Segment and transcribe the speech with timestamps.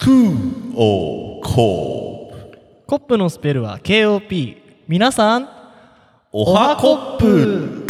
[0.00, 4.56] クーオーコーコップのスペルは KOP
[4.88, 5.46] 皆さん
[6.32, 7.86] おはコップ。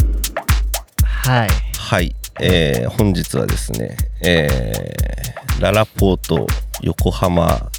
[1.04, 1.48] はい。
[1.78, 3.96] はい、えー、本日はですね、
[4.26, 6.48] えー、ララポート
[6.82, 7.70] 横浜。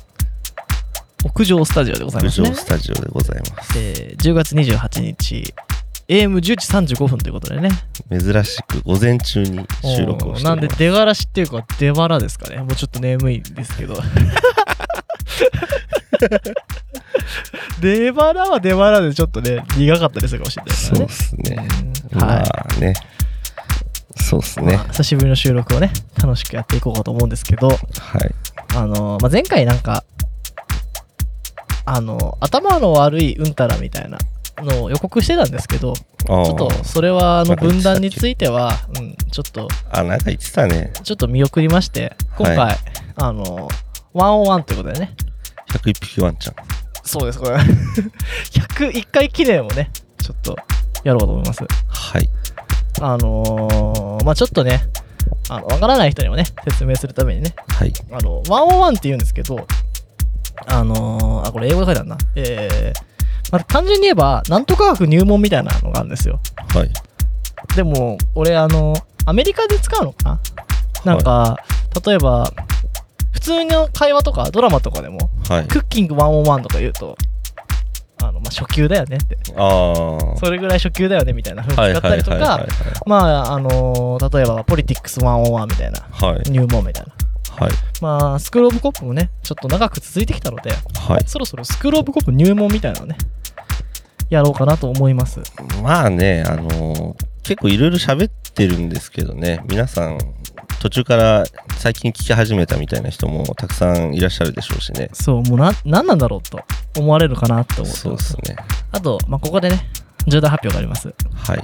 [1.25, 2.47] 屋上スタジオでござい屋ますね。
[2.47, 3.77] 上スタジオでございます。
[3.77, 5.53] えー10月28日
[6.11, 7.69] AM10 時35分ということでね
[8.09, 10.67] 珍しく午前中に収録をしてなんで。
[10.67, 13.95] 出がらしっていうか出腹ですかねもうちょっと眠いんですけど
[17.79, 21.67] 出腹は出腹でちょっとね苦かったりするかもしれないそうかですね。
[22.11, 22.93] うんまはいあね。
[24.17, 24.75] そうですね。
[24.75, 25.91] まあ久しぶりの収録をね
[26.21, 27.79] 楽しくやっていこうかと思うんですけどはい。
[28.75, 30.03] あのまあ、前回なんか
[31.85, 34.17] あの頭の悪いうんたらみたいな
[34.57, 40.93] のを予告してたんですけどあちょっとーそれはあの分断については、うん、ちょっとあ、なんか言ってたね。
[41.03, 42.77] ちょっと見送りまして今回、は
[43.15, 43.67] あの
[44.13, 45.15] ワンオンワンということでね
[45.69, 46.55] 101匹ワンちゃん。
[47.03, 47.55] そうですこれ
[48.51, 49.89] 101回記念をね
[50.21, 50.55] ちょっと
[51.03, 52.29] やろうと思いますはい。
[53.01, 54.83] あのーまあちょっとね
[55.49, 57.93] あのわからない人にもね説明するためにねはい。
[58.11, 59.65] あの、101って言うんですけど、
[60.67, 62.17] あのーあ、これ英語で書いてあるな。
[62.35, 63.10] えー、
[63.51, 66.39] まあ、単純に言えば、なんとか学入門みたいなのがあるんですよ。
[66.73, 66.89] はい。
[67.75, 70.39] でも、俺、あの、アメリカで使うのか
[71.05, 71.13] な？
[71.13, 71.57] なんか、
[72.05, 72.51] 例えば、
[73.31, 75.67] 普通の会話とかドラマとかでも、はい。
[75.67, 77.17] クッキング101とか言うと、
[78.21, 79.37] あの、まあ、初級だよねって。
[79.55, 80.37] ああ。
[80.37, 86.33] それぐらい初級だよねみたいな風にはいはい使ったりとはいはいか、まあ、あのー例えば、ポリティックス101みたいな、はい。
[86.35, 86.49] はい。
[86.51, 87.11] 入門みたいな。
[87.65, 87.71] はい。
[87.99, 90.71] まあ、スクールオブコップもね、ちょっと長く続いてきたので、
[91.07, 91.23] はい。
[91.25, 93.17] そろそろスクールオブコップ入門みたいなのね、
[94.31, 95.41] やろうかなと思います。
[95.83, 100.19] まあね、あのー結構いろいろ喋ってるんですけどね、皆さん、
[100.79, 101.43] 途中から
[101.77, 105.09] 最近聞き始めたみたいな人もたくさんいらっしゃるでしょうしね。
[105.11, 106.59] そう、もうな、なんなんだろうと
[106.99, 108.17] 思われるかなと思ってそうま。
[108.19, 108.55] ですすね。
[108.91, 109.89] あと、まあ、ここでね、
[110.27, 111.13] 重大発表があります。
[111.33, 111.63] はい。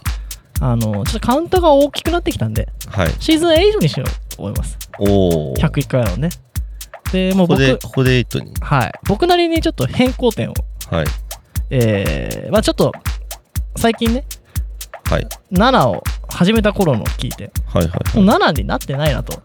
[0.59, 3.13] あの、ちょっとカウントが大きくなってきたんで、はい。
[3.19, 4.77] シーズン8にしようと思います。
[4.97, 5.55] おお。
[5.57, 6.29] 101回なのね。
[7.11, 8.53] で、もう僕、ここで、ここで8に。
[8.59, 8.91] はい。
[9.07, 10.53] 僕なりにちょっと変更点を、
[10.89, 11.05] はい。
[11.69, 12.91] えー、まあちょっと、
[13.75, 14.25] 最近ね、
[15.05, 15.27] はい。
[15.51, 18.17] 7を始めた頃のを聞いて、はいはい。
[18.17, 19.37] もう7になってないなと。
[19.37, 19.41] っ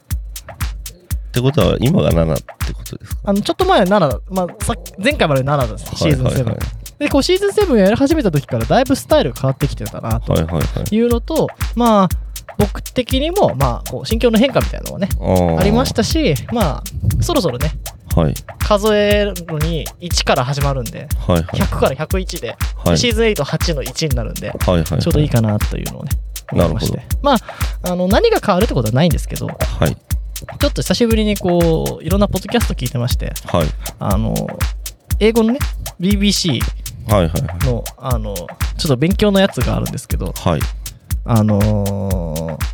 [1.32, 3.22] てことは、今が7ってことですか？
[3.24, 6.30] あの、ちょっと前は7、まあ、さ前回まで7です、シーズン7。
[6.30, 6.56] はいはい
[6.98, 10.94] で、こう、シーズン7やり始めた時からだいぶスタイルが変わってきてたな、とはいはいはい。
[10.94, 12.08] いうのと、まあ、
[12.58, 15.08] 僕的にも、まあ、こう、心境の変化みたいなのがね、
[15.58, 16.82] ありましたし、まあ、
[17.22, 17.72] そろそろね、
[18.14, 18.34] はい。
[18.58, 21.42] 数えるのに1から始まるんで、はいはい。
[21.44, 22.98] 100から101で、はい。
[22.98, 24.84] シーズン8、8の1になるんで、はいはい。
[24.84, 26.10] ちょうどいいかなというのをね、
[26.52, 27.02] 思いまして。
[27.22, 27.38] まあ、
[27.90, 29.96] あの、何が変わるってことはないんですけど、はい。
[30.58, 33.66] ちょっと久しぶりにこう、いろんなポッドキャスト聞いてまして、はい。
[33.98, 34.34] あの、
[35.18, 35.58] 英語のね、
[36.00, 36.60] BBC
[37.08, 40.60] はいはいの、あの、ちょっと勉強のやつがあるんですけど、はい。
[41.24, 42.72] あのー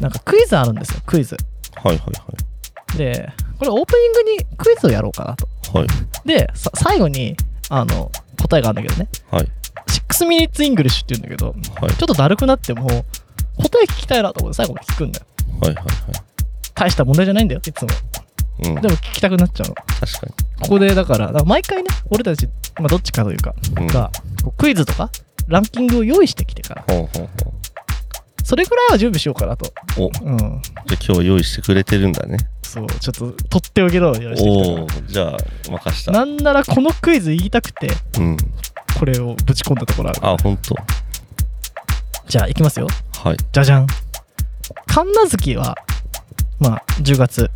[0.00, 1.36] なんかクイズあるんですよ、クイズ。
[1.76, 5.46] はいはいで、これオープニングにクイズをやろうかなと。
[5.78, 5.88] はい。
[6.26, 7.36] で、さ最後に、
[7.68, 8.10] あの、
[8.40, 9.48] 答えがあるんだけどね、はい。
[10.08, 11.94] 6 minutes English って言うんだけど、はい。
[11.94, 13.02] ちょっとだるくなっても、答
[13.80, 15.26] え聞きたいなと思って最後聞くんだよ。
[15.60, 15.84] はいはい
[16.74, 17.88] 大した問題じゃないんだよ、いつも。
[17.88, 17.94] は
[18.68, 18.68] い。
[18.70, 18.80] うん。
[18.80, 19.74] でも聞きたくなっちゃうの。
[19.74, 23.82] 確かここで、だから、だから毎回ね、俺たち、まあ、どっちかというか、に。
[23.82, 23.86] うん。
[23.86, 24.10] が、
[24.56, 25.10] クイズとか、
[25.48, 27.54] ランキングを用意してきてから、ほうほうほ
[28.44, 29.72] それぐらいは準備しようかなと。
[29.98, 30.02] う。
[30.02, 30.38] お、うん。
[30.38, 32.36] じゃあ今日は用意してくれてるんだね。
[32.62, 35.36] そう、ちょっと、とっておきのを用意してきたかおおじゃあ
[35.70, 36.12] 任した。
[36.12, 36.18] ら。
[36.18, 38.36] なんならこのクイズ言いたくて、うん。
[38.98, 40.18] これをぶち込んだところある。
[40.22, 40.74] あ、ほんと？
[42.26, 42.88] じゃあ、いきますよ。
[43.22, 43.36] はい。
[43.52, 43.86] じゃじゃん。
[44.86, 45.76] 神奈月は、
[46.58, 47.50] まあ、10月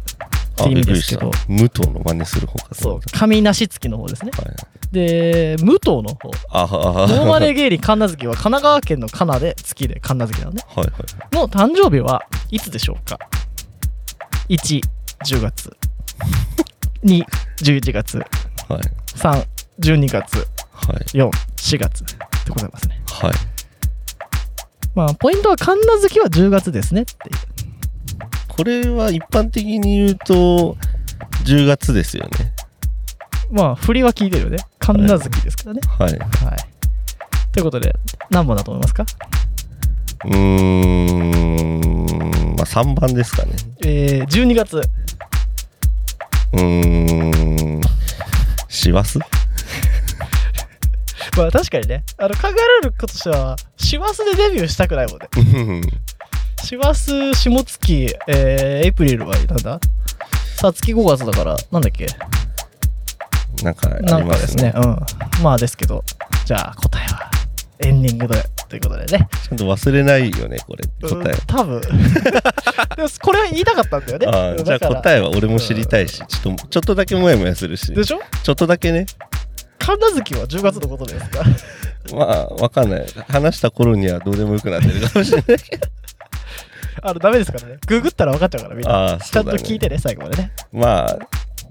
[0.55, 1.31] ってあ、意味ですけど、。
[1.49, 4.31] 武藤の真似する方かとそう神梨月の方ですね。
[4.31, 4.43] た。
[4.43, 4.55] はい。
[4.93, 6.31] で、武藤の方。
[6.53, 10.63] ノーマル芸人神奈月は神奈川県の神奈で月で神奈月なのね。
[10.69, 11.35] はいはい。
[11.35, 13.19] の誕生日はいつでしょうか
[14.49, 14.81] ?1、
[15.25, 15.77] 10月。
[17.05, 17.25] 2、
[17.59, 18.19] 11月。
[18.19, 18.27] はい。
[19.17, 19.47] 3、
[19.81, 20.39] 12月。
[20.73, 20.97] はい。
[21.13, 22.15] 4、4月で
[22.51, 23.03] ございますね。
[23.07, 23.33] はい。
[24.95, 27.54] まあ、ポイントは神奈月は10月ですねっていう。
[28.57, 30.77] これは一般的に言うと、
[31.45, 32.53] 10月ですよね。
[33.51, 34.59] まあ、振りは聞いてるよね。
[34.79, 35.81] 神奈月ですからね。
[35.87, 36.17] はい。
[36.17, 36.21] はい。
[37.51, 37.93] ということで、
[38.31, 39.05] 何本だと思いますか？
[40.25, 40.39] うーん、
[42.57, 43.57] まあ3番ですかね。
[43.85, 44.81] えー、12月。
[46.53, 47.81] うーん、
[48.69, 49.19] 師走？
[51.37, 55.27] まあ、確かにね、あの、考えられることとしては、師走でデビューしたくないもんね。
[56.65, 59.79] うん師走、下月、えー、エイプリルはなんだ？
[60.57, 62.07] さあ月5月だからなんだっけ？
[63.63, 64.73] なんかあなんかですすね。
[64.75, 64.97] うん。
[65.43, 66.03] まあですけど、
[66.45, 67.31] じゃあ答えは
[67.81, 69.29] エンディングでということでね。
[69.49, 71.81] ちゃんと忘れないよねこれ答えうん、多分。
[72.97, 74.27] でもこれは言いたかったんだよね。
[74.27, 77.93] ああじゃあ答えは俺も知りたいしちょっとちょっとだけモヤモヤするし。
[77.95, 78.21] でしょ？
[78.43, 79.07] ちょっとだけね。
[79.79, 81.43] 神奈月は10月のことですか
[82.17, 85.87] まあわかんない話した頃にはどうでもよくなってるかもしれないけど
[87.03, 87.79] あの、ダメですからね。
[87.87, 89.19] ググったら分かっちゃうから、みんな。
[89.19, 90.53] ちゃんと聞いてね、最後までね。
[90.73, 91.19] まあ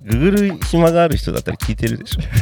[0.05, 2.21] ググる暇がある人だったら聞いてるでしょ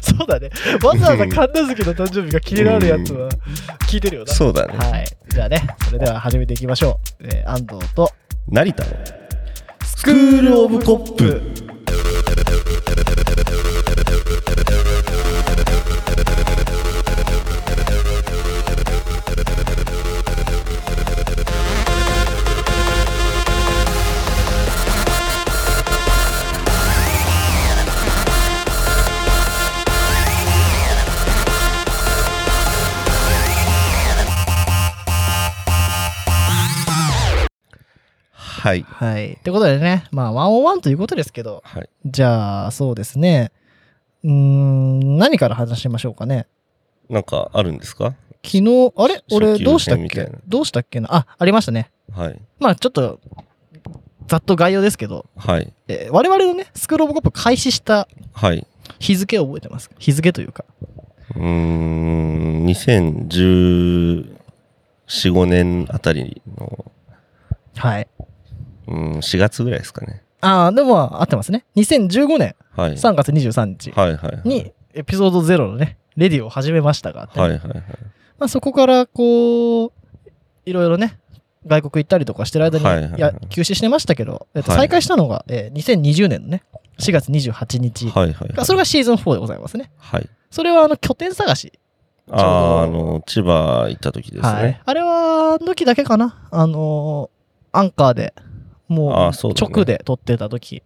[0.00, 0.50] そうだね。
[0.82, 3.28] わざわざ神奈月の誕生日が気になるやつは
[3.88, 4.32] 聞いてるよな。
[4.32, 5.06] そうだねはい。
[5.28, 7.24] じゃあね、それでは始めていきましょう。
[7.24, 8.10] えー安藤と、
[8.48, 8.90] 成田の
[9.84, 11.71] スクールオブコップ。
[38.62, 39.32] はいはい。
[39.32, 43.50] ってことでね、まあ、ワンオンワンということですけど、はいじゃあ、そうですね。
[44.22, 46.46] うーん、何から話しましょうかね。
[47.10, 48.14] なんかあるんですか？
[48.44, 49.24] 昨日、あれ？
[49.32, 50.30] 俺どうしたっけ？
[50.46, 51.08] どうしたっけな？
[51.12, 51.90] あ、ありましたね。
[52.12, 53.18] はいまあちょっと、
[54.28, 58.64] ざっと概要ですけど、はいえー我々のね、スクールオブコップ開始したはい
[59.00, 60.64] 日付を覚えてます日付というか。
[61.34, 64.36] うーん2014、
[65.08, 66.84] 5年あたりの、
[67.76, 68.06] はい。
[68.88, 70.22] うん、4月ぐらいですかね。
[70.40, 71.64] ああ、でも合ってますね。
[71.76, 72.92] 2015年はい。
[72.92, 74.48] 3月23日はいはいはい。
[74.48, 77.74] に、エピソード0のね、レディを始めましたが、はいはいはい。
[78.38, 79.92] まあ、そこからこう、
[80.66, 81.18] いろいろね、
[81.66, 86.64] 外国行ったりとかしてる間に、はいはいはいや休止してましたけど、えっと、はい再開したのが、えー2020年のね、
[86.98, 88.08] 4月28日。
[88.08, 88.66] はいはいはい。
[88.66, 89.92] それがシーズン4でございますね。
[89.98, 90.28] はい。
[90.50, 91.72] それはあの拠点探し。
[92.30, 94.80] ああ、あの、千葉行った時ですはいね。。
[94.84, 96.48] あれは、時だけかな。
[96.50, 97.42] あのー
[97.74, 98.34] アンカーで、
[98.92, 100.82] もう直で撮ってた時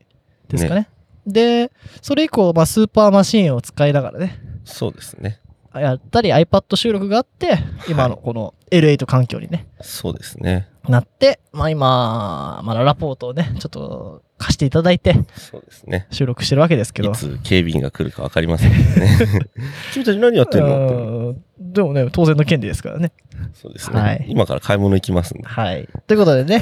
[0.49, 0.89] ですかね。
[1.27, 1.73] で、
[2.03, 5.41] それ以降、まあ、スーパーマシーンを使いながらね、そうですね。
[5.75, 7.59] やったり iPad 収録があって、
[7.89, 10.69] 今のこの L8 環境にね、そうですね。
[10.89, 16.07] なって、まあ今、まあラポートをね、ちょっと貸していただいてそうですね。
[16.11, 17.11] 収録してるわけですけど。
[17.11, 19.19] いつ警備員が来るか分かりませんけどね。
[19.93, 20.87] 君たち何やってんの？
[20.87, 20.95] って。
[20.95, 20.99] う
[21.33, 23.13] んでもね、当然の権利ですからね。
[23.55, 25.47] そうですね、はい今から買い物行きますんで。
[25.47, 25.89] はい。
[26.07, 26.61] ということでね、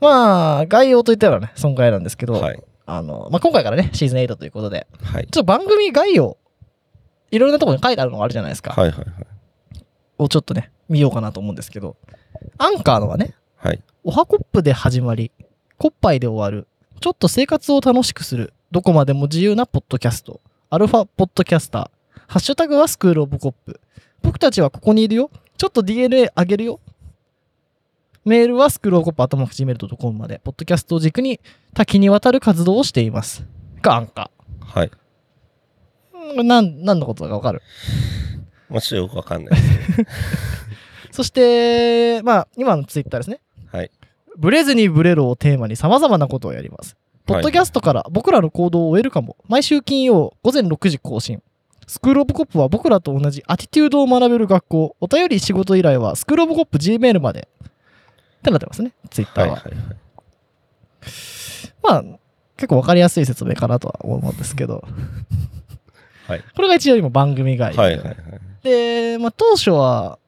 [0.00, 2.62] まあ、概要といったらね、そんぐらいなんですけど、はい。
[2.86, 5.24] あの、まあ今回からね、シーズン8ということで、はい。
[5.24, 6.38] ちょっと番組概要、
[7.30, 8.72] いろんなところに書いてあるのがあるじゃないですか。
[8.72, 9.14] はいはいはい。
[10.18, 11.96] をちょっとね、見ようかなと思うんですけど、
[12.56, 13.82] アンカーのはね、はい。
[14.04, 15.30] おはコップで始まり、
[15.76, 16.66] コッパイで終わる、
[17.00, 20.40] ちょっと生活を楽しくする、どこまでも自由なポッドキャスト、
[20.70, 23.80] アルファポッドキャスター、ハッシュタグはスクールオブコップ、
[24.22, 26.80] 僕たちはここにいるよ、ちょっと DNA あげるよ。
[28.28, 31.40] メールはスクールオブコップ頭くじメール .com まで、ポッドキャストを軸に
[31.74, 33.44] 多岐にわたる活動をしています。
[33.82, 34.30] がアンカ
[34.60, 34.90] はい。
[36.14, 36.40] ー。
[36.40, 37.62] うんなん、何のことだかわかる？
[38.68, 40.06] まあ、ちょっとよくわかんないですね。
[41.10, 43.40] そして、まあ、今のツイッターですね。
[43.72, 43.90] はい。
[44.36, 46.96] ブレずにブレろをテーマに様々なことをやります。
[47.26, 49.36] ポッドキャストから僕らの行動を終えるかも。
[49.48, 51.42] 毎週金曜午前6時更新。
[51.86, 54.96] スクールオブコップは僕らと同じアティテュードを学べる学校。
[55.00, 57.48] お便り仕事依頼はスクールオブコップ Gmail まで。
[58.48, 58.92] ってなってますね。
[59.10, 59.54] ツイッターは。
[59.54, 59.96] はいはいはい。
[61.82, 62.18] まあ、
[62.56, 64.84] 結構わかりやすい説明かなとは思うんですけど。
[66.26, 66.44] はい。
[66.54, 67.80] これが一応今番組概要。
[67.80, 68.16] はいはいはい。
[68.62, 70.18] で、まあ当初は、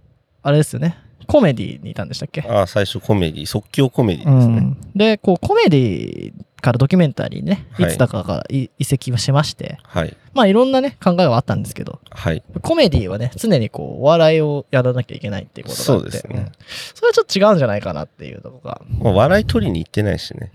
[0.42, 0.96] あれですよね。
[1.26, 2.40] コメディにいたんでしたっけ？
[2.42, 4.60] ああ、最初コメディ、即興コメディうですね。
[4.60, 10.16] ん、でこうコメディからドキュメンタリーにねいはいつだかがい移籍はしまして、はい。
[10.34, 12.42] まあいろんなね考えはあったんですけどはい。
[12.62, 16.52] コメディはね常にこうお笑いをやらなきゃいけないっていうことがあってそうですねん
[16.94, 20.52] それはちょっと違うんじゃないかなっていうのがまあ、笑い取りに行ってないしね。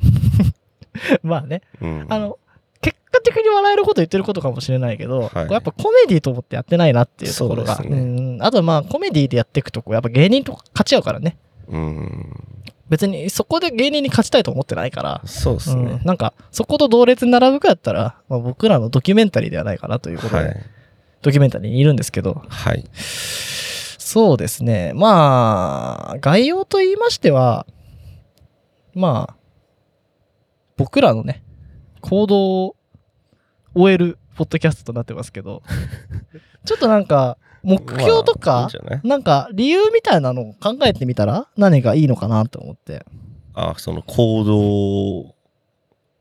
[1.23, 2.05] まあねうん。
[2.09, 2.39] あの
[2.81, 12.43] 結果的に笑えること言ってることかもしれないけど、はいやっぱコメディと思ってやってないなっていうところがねんあとまあコメディでやっていくとこうやっぱ芸人と勝ち合うからねうん。
[12.89, 16.01] 別にそこで芸人に勝ちたいと思ってないからそうですうんね。
[16.03, 20.55] なんかそこと同列に並ぶかやったら、まあ、僕らのドキュメンタリーではないかなということで、はい。
[21.21, 22.83] ドキュメンタリーにいるんですけどはい。
[22.93, 27.65] そうですねまあ概要と言いましては
[28.93, 29.35] まあ
[30.77, 31.43] 僕らのね
[32.01, 32.75] 行動を
[33.73, 35.63] 終えるポッドキャストとなってますけど
[36.65, 43.05] ちょっとなんか目標とか、まあいいなんか理由みたいなのを考えてみたら何がいいのかなと思って
[43.53, 45.35] あその行動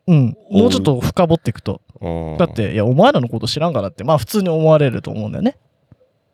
[0.06, 0.36] うん。
[0.50, 1.80] もうちょっと深掘っていくと。
[2.00, 5.56] うんだって、いや、お前らのこと知らんからって、まあ普通に思われると思うんだよね。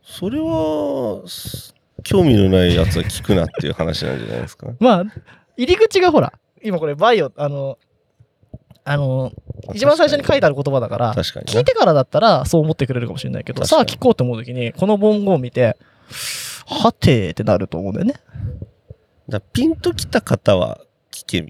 [0.02, 4.66] それはす興味のないやつは聞くなっていう話なんじゃないですか？
[4.80, 5.04] まあ、
[5.56, 6.32] 入り口がほら、
[6.64, 7.78] 今これバイオ、あの、
[8.84, 9.32] あの、
[9.74, 11.46] 一番最初に書いてある言葉だから、確かに。
[11.46, 15.76] 聞いてからだったらそう思ってくれるかもしれないけど、さあ聞こうと思うときに、この文言を見て、
[16.66, 18.14] はてーってなると思うんだよね。
[19.28, 20.80] だピンときた方は
[21.12, 21.48] 聞けみ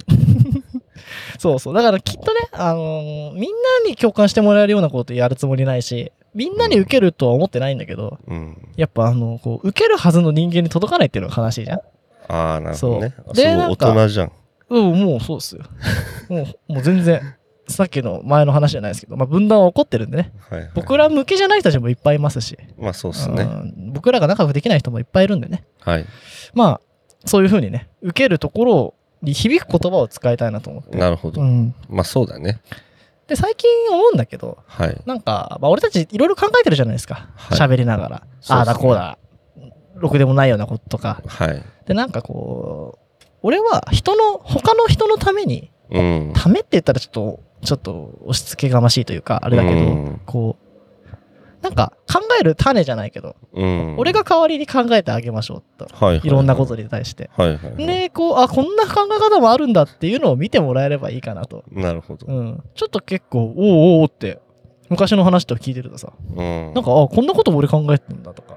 [1.38, 1.74] そうそう。
[1.74, 3.42] だからきっとね、あのーみん
[3.84, 8.56] なに共感してもらえるようなことやるつもりないし、みんなに受けるとは思ってないんだけど、うん。
[8.76, 11.80] やっぱあの、こう、受けるはずの人間に届かないっていうのが悲しいじゃん。
[12.28, 13.14] ああなるほどね。
[13.26, 14.32] そでなんか人じゃん
[14.70, 15.64] うん、もうそうっすよ。
[16.28, 17.20] もう、もう全然、
[17.68, 20.32] さっきの前の話じゃないですけど、まあ分断は起こってるんでね。
[20.50, 25.64] はい、はい、僕ら向けじゃない人たちもいっぱいいますし、まあそうっすねうん僕らが仲良くできない人もいっぱいいるんでね。
[25.80, 26.06] はい
[26.54, 26.80] まあ、
[27.24, 30.96] そういうふうにね、受けるところに響く言葉を使いたいなと思って。
[30.96, 31.74] なるほど、うん。
[31.88, 32.60] まあそうだね
[33.28, 37.28] で、最近思うんだけど、はいなんか、まあ、俺たちいろいろ考えてるじゃないですか。
[37.36, 38.16] はい喋、りながら。
[38.20, 39.18] ねああだこうだ。
[39.94, 41.22] ろくでもないようなこととか。
[41.26, 43.09] はいで、なんかこう、
[43.42, 50.70] 俺は人の、他の人のために、うんためって言ったらちょっと、ちょっと押し付けがましいというか、あれだけど、うんこう、
[51.62, 55.86] なんか考える種じゃないけど、うん俺が代わりに考えてあげましょうと。
[55.92, 57.30] はいはいいろんなことに対して。
[57.36, 61.64] はいはいはいで、こう、あ、こんな考え方もあるんだっていうのを見てもらえればいいかなと。
[61.70, 62.62] なるほどうん。
[62.74, 64.40] ちょっと結構、おうおうおうって、
[64.88, 68.56] 昔の話とか聞いてるとさ、うんなんか、あ、こんなことも俺考えてんだとか。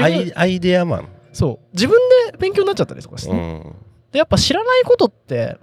[0.00, 1.66] アイアイデアマンそう。
[1.72, 1.98] 自分
[2.32, 5.58] で勉強になっちゃったりとかして、ねうんで、やっぱ知らないことって、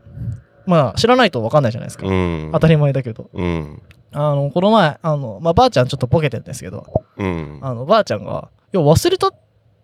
[0.65, 2.07] まあ、知らないと分かんないじゃないですか。
[2.07, 3.29] うん当たり前だけど。
[3.33, 3.81] うん
[4.17, 6.85] あの、この前、あの、まあ、ばあちゃんちょっとボケてるんですけど、
[7.17, 9.31] うんあの、ばあちゃんが、いや、忘れた、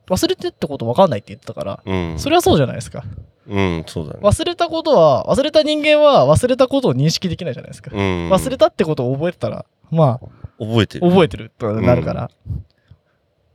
[0.09, 3.03] 忘れてってこと分かんないって言ってたから、うんそれはそうじゃないですか。
[3.47, 7.91] うんそうだね忘れたことは、忘れた人間は忘れたことを認識できないじゃないですか。
[7.93, 10.19] うん忘れたってことを覚えてたら、ま
[10.57, 12.31] 覚えてるあ、覚えてるとなるから。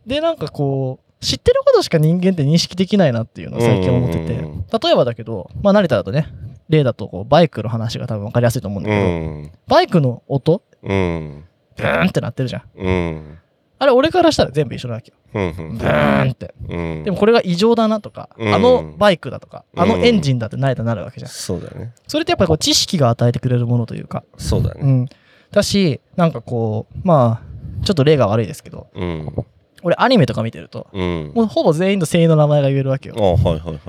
[0.06, 6.28] で、なんかこう、知ってることしか人間って認識できないなっていうのを最近思ってて、うん例えばだけど、まあ、成田だとね、
[6.68, 9.52] 例だとこうバイクの話が多分分かりやすいと思うんだうけど、ん。
[9.68, 11.44] バイクの音、うん。
[11.76, 12.62] ブーンってなってるじゃん。
[12.76, 13.38] うん。
[13.78, 15.16] あれ、俺からしたら全部一緒なわけよ。
[15.35, 16.54] うんブーンって。
[16.68, 17.04] うん。
[17.04, 18.54] でもこれが異常だなとか、うん。
[18.54, 19.80] あのバイクだとか、うん。
[19.82, 21.30] あのエンジンだって成田なるわけじゃん。
[21.30, 21.92] そうだね。
[22.08, 24.80] それってやっぱりこう知識が与えてくれるものというか、そうだね。
[24.82, 25.08] うん。
[25.52, 29.46] だし、なんかこう、まあ、ちょっと例が悪いですけど、うん
[29.83, 33.14] 俺アニメとか見てると、うんもうほぼ全員の声優の名前が言えるわけよ。
[33.18, 33.80] あはいはいはい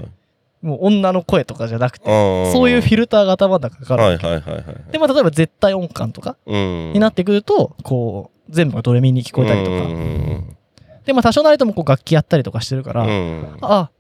[0.62, 4.26] もう女の声とかじゃなくて、あそういうフィルルターが頭の中かかるはいわけ。
[4.28, 9.78] はいはいはいで、まあ例えば絶対音感とかうんになってくると、こう、全部がドレミに聞こえたりとか。
[9.78, 10.58] うん
[11.06, 13.92] で、まあ多少なりともこう楽器やったりとかしてるから、うんあ、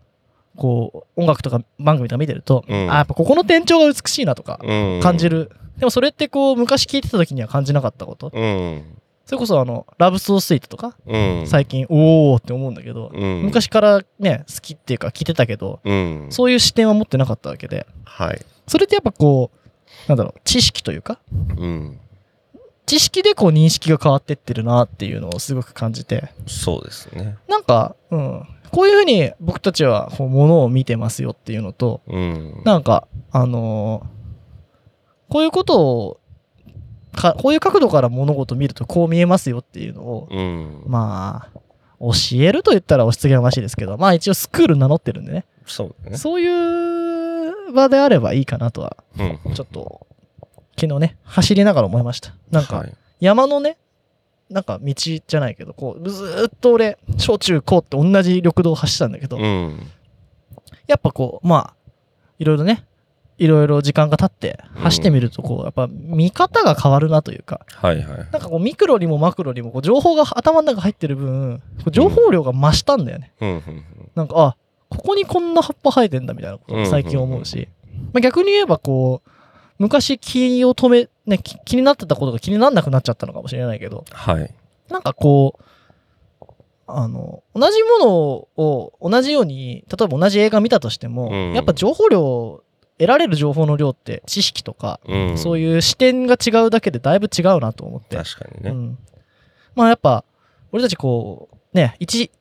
[0.57, 5.51] こう、音楽とか番組とか見てると、うんあ、やっぱここの転調が美しいなとかうん感じる。
[5.77, 8.31] でもそれってこう、昔聞いてた時には感じなかったこと。
[9.27, 11.43] うんそれこそあの、ラブソースイートとか、うん。
[11.47, 13.43] 最近、おーって思うんだけど、うん。
[13.43, 16.27] 昔からね、好きっていうか聞いてたけど、うん。
[16.29, 18.41] そういう視点は持ってなかったわけで、はい。
[18.67, 19.69] それってやっぱこう、
[20.07, 21.19] なんだろう、知識というか、
[21.57, 21.99] うん。
[22.85, 27.35] 知識でこう認識が変わってってるなっていうのをすごく感じて、そうですね。
[27.49, 34.17] なんか、うん、こういうふうに僕たちはこう物を見てますよっていうのと、うんなんか、あのー
[35.29, 36.19] こういうことを
[37.13, 40.83] か、こういう角度から物事を見るとこう見えますよっていうのを、うん。
[40.87, 41.59] まあ、
[41.99, 42.11] 教
[42.43, 46.17] えると言ったら押し付けがましいですけど、まあ一応スクール名乗ってるんでね、そうだね。
[46.17, 49.53] そういう場であればいいかなとは、うん。
[49.53, 50.07] ちょっと、
[50.79, 52.35] 昨日ね、走りながら思いました。
[52.51, 52.93] なんか、はい。
[53.19, 53.77] 山のね、
[54.49, 59.79] なんか道じゃないけど、こう、ずーっと俺、小中高って同じ緑道を走ってたんだけど、うん。
[60.87, 61.91] やっぱこう、まあ、
[62.39, 62.85] いろいろね、
[63.37, 68.17] いろいろ時間が経って走ってみると、こう、やっぱ見方が変わるなというか、はいはい。
[68.17, 73.31] なんかこう、ミクロにもマクロにもこう情報が頭の中入ってる分、情報量が増したんだよね。
[73.41, 74.57] うんうんなんか、あ、
[74.89, 77.67] ここにこんな葉っぱ生えてんだみたいなことを最近思うし、
[78.13, 79.29] まあ、逆に言えばこう、
[79.77, 84.53] 昔気を止め、ね、き気になってたことが気にならなくなっちゃったのかもしれないけど、はい。
[84.89, 85.63] なんかこう、
[86.87, 88.15] あの、同じもの
[88.55, 91.53] を同じように、例えば同じ映画見たとしても、うん。
[91.53, 92.63] やっぱ情報量、
[92.99, 98.17] 得られる情報の量って知識とか、うんそういう視点が違うだけでだいぶ違うなと思って。
[98.17, 98.97] 確かにねうん、
[99.75, 100.23] まあやっぱ、
[100.71, 102.31] 俺たちこう、ね、一、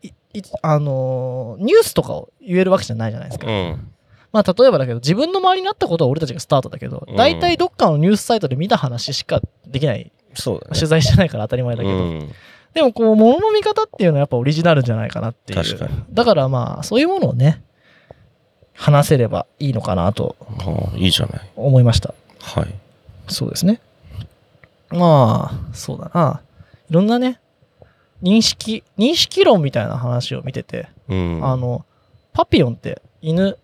[0.62, 3.46] あのーニュースとかを言えるわけじゃないじゃないですか。
[3.46, 3.92] うん
[4.32, 10.12] まあ例えばだけど、自分の周りにあったことは俺たちがスタートだけどう、ん大体どっかのニュースサイトで見た話しかできない。
[10.34, 11.94] そうだね取材してないから当たり前だけど。
[11.94, 12.30] うん
[12.74, 15.64] でもこう、物の見方っていうのはやっぱオリジナルじゃないかなっていう。
[15.64, 17.64] 確かにだからまあ、そういうものをね、
[18.76, 22.14] 話せればいいのかなとああいいじゃない思いました。
[22.40, 22.74] はい
[23.28, 23.80] そうですね。
[24.90, 26.40] まあ、そうだな。
[26.88, 27.40] いろんなね、
[28.22, 31.84] 認識、認識論みたいな話を見てて、うんあの、
[32.32, 33.58] パピヨンって犬、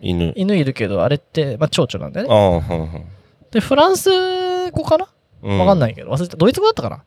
[0.00, 2.34] 犬犬いるけど、あれって、まあ、蝶々なんだよね。
[2.34, 3.04] ああはいはい
[3.50, 5.08] で、フランス語かな？
[5.42, 6.36] うんわかんないけど、忘れた。
[6.38, 7.04] ドイツ語だったかな？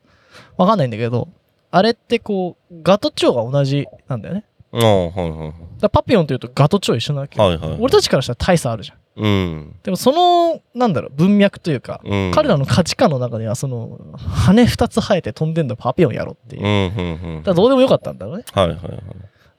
[0.56, 1.28] わかんないんだけど、
[1.72, 4.44] あれってこう、ガと蝶が同じなんだよね。
[4.72, 5.52] ああはいはいはい。
[5.80, 7.44] だパピヨンって言うとガと蝶一緒なわけよ。
[7.44, 7.78] はいはいはい。
[7.80, 8.98] 俺たちからしたら大差あるじゃん。
[9.18, 9.74] うん。
[9.82, 12.30] でもその、なんだろう、文脈というか、うん。
[12.32, 16.62] 彼らの価値観の中では、その、羽二つ生えて飛んでんのパピヨンやろっていう。
[16.62, 18.44] うんうんうんだからどうでもよかったんだろうね。
[18.52, 18.88] はいはいは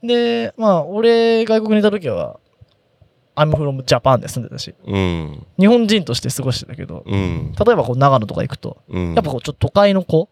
[0.03, 0.07] い。
[0.07, 2.39] で、まあ、俺、外国にいた時は、
[3.35, 5.45] I'm from Japan で住んでたし、うん。
[5.57, 7.53] 日本人として過ごしてたけど、うん。
[7.53, 9.13] 例えばこう長野とか行くと、うん。
[9.13, 10.29] やっぱこうちょっと都会の子、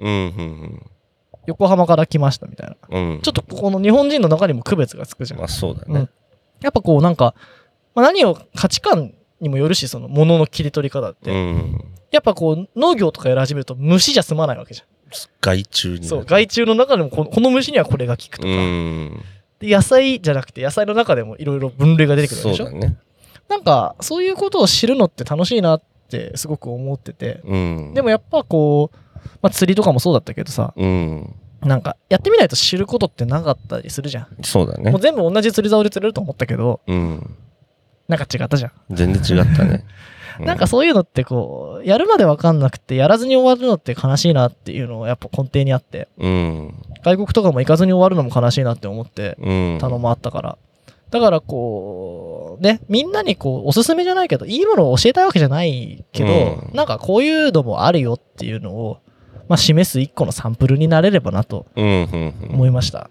[0.00, 0.82] うんうん
[1.48, 2.76] 横浜から来ましたみたいな。
[2.90, 5.40] うんうんちょっとこの日本人の中にも区別がつくじゃん。
[5.40, 6.10] まあそうだねうん。
[6.60, 7.34] やっぱこうなんか、
[7.94, 11.30] まあ、何を価値観にもよるし、その物の切り取り方って。
[11.30, 14.84] うんやっぱこう農業とかやり始めると虫じゃ済まないわけじゃ
[15.42, 18.56] 害虫にそう、害虫の中でもこの虫にはこれが効くとうか。
[18.56, 19.22] ん
[19.60, 22.96] で野菜じゃなくて野菜の中でもいろいろ分類が出てくるでしょそうだね
[23.48, 27.40] なんかそういうことを知るのって楽しいなってすごく思ってて。
[27.44, 28.96] うんでもやっぱこう、
[29.42, 31.34] まあ、釣りとかもそうだったけどさ、うん。
[31.60, 34.28] なんかやってみないと知ることってなかったりするじゃん。
[34.44, 34.90] そうだね。
[34.90, 37.36] もう全部同じ釣り竿で釣れると思ったけど、うん。
[38.06, 38.72] なんか違ったじゃん。
[38.90, 39.84] 全然違ったね。
[40.40, 46.74] うなんかそういうのってこう、やるまでわかんなくて、やらずに終わるのって悲しいなっていうのがやっぱ根底にあって、うん。
[47.02, 49.78] 外国とかも行かずに終わるのも悲しいなって思って、うん。
[49.80, 50.58] 頼もあったから。
[51.10, 56.76] だからこう、ね、みんなにこう、おすすめじゃないけど、いいものを教えたいわけじゃないけど、うん。
[56.76, 58.98] なんかこういうのもあるよっていうのを、
[59.48, 63.10] まあ示す一個のサンプルになれればなと思いました。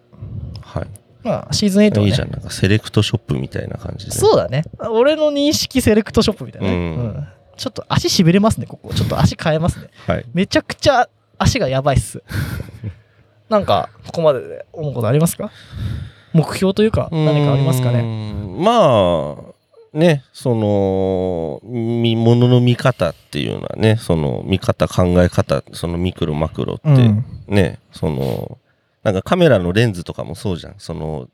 [0.61, 0.87] はい
[1.23, 2.05] まあシーズン8はね。
[2.05, 4.63] いいじゃんなんかセレクトショップみたいな感じでそうだね。
[4.91, 6.73] 俺の認識セレクトショップみたいなね。
[6.73, 6.83] うんう
[7.19, 7.27] ん
[7.57, 8.93] ちょっと足しびれますね、ここ。
[8.93, 9.89] ちょっと足変えますね。
[10.05, 11.09] はいめちゃくちゃ
[11.39, 12.21] 足がやばいっす。
[13.49, 15.49] なんか、ここまでで思うことありますか？
[16.33, 18.03] 目標というか、何かありますかね？
[18.03, 19.53] ねまあ
[19.97, 27.25] ねその見物の見方っていうのはねその見方考え方そのミクロマクロって、うん。
[27.47, 28.59] ねその
[29.03, 30.75] なんかカメラのレンズとかもそうじゃん。
[30.77, 31.29] その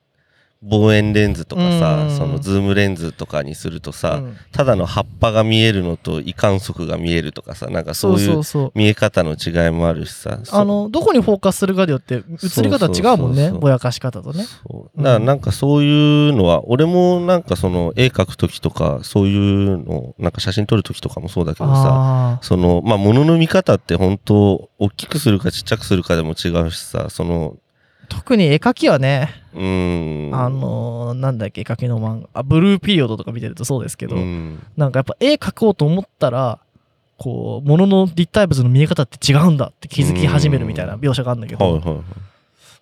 [0.69, 2.17] 望遠レンズとかさ、うん。
[2.17, 4.37] そのズームレンズとかにするとさ、うん。
[4.51, 8.71] ただの葉っぱが見えるのと維管束が見えるとかさなんかそそうういう。
[8.75, 10.39] 見え方の違いもあるしさ。
[10.51, 13.51] あの、どこにフォーカスするかによって、映り方違うもんね。
[13.51, 14.45] ぼやかし方とね。
[14.67, 14.97] そう。
[14.97, 27.62] だからなんかそういうのは、俺もなんかその絵描く時とかそういうのなんか写真撮る時とかもそうだけどさあそのまあ物の見方って本当大きくするかちっちゃくするかでも違うしさそのー
[28.09, 30.35] 特に絵描きはね、うーん。
[30.35, 34.59] あのーなんだっけ、絵描きの漫画、あブルーピリオドとか見てるとそうですけど、うん。
[34.77, 36.59] なんかやっぱ絵描こうと思ったら、
[37.17, 42.03] こう、物の立体物の見え方って違うんだって気づき始めるみたいな描写があるんだけど、はいはいはい。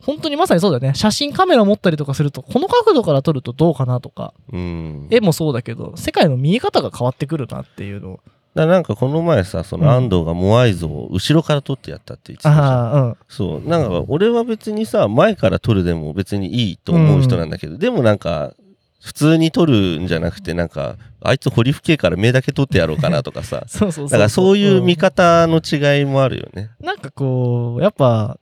[0.01, 0.95] 本当にまさにそうだよね。
[0.97, 5.07] 写真カメラ持ったりとかすると、この角度から撮るとどうかなとか、うん。
[5.11, 8.19] 絵もそうだけど、世界の見え方が変わってくるなっていうのを。
[8.53, 9.83] だなんかこの前さそうん。
[9.83, 12.65] の安藤がモアイ像を後ろから撮ってやったって言ってたじゃん。
[12.65, 13.17] ああ、うん。
[13.29, 13.69] そう。
[13.69, 18.53] なんか俺は別にさ前から撮るでも別にいいと思う人なんだけど、でもなんか
[19.01, 23.63] 普通に撮るんじゃなくてなんかあいつ堀吹けから目だけ撮ってやろうかなとかさ。
[23.69, 24.09] そうそうそう。
[24.09, 26.71] だからそういう見ん方の違いもあるよね。
[26.81, 28.37] なんかこう、やっぱ、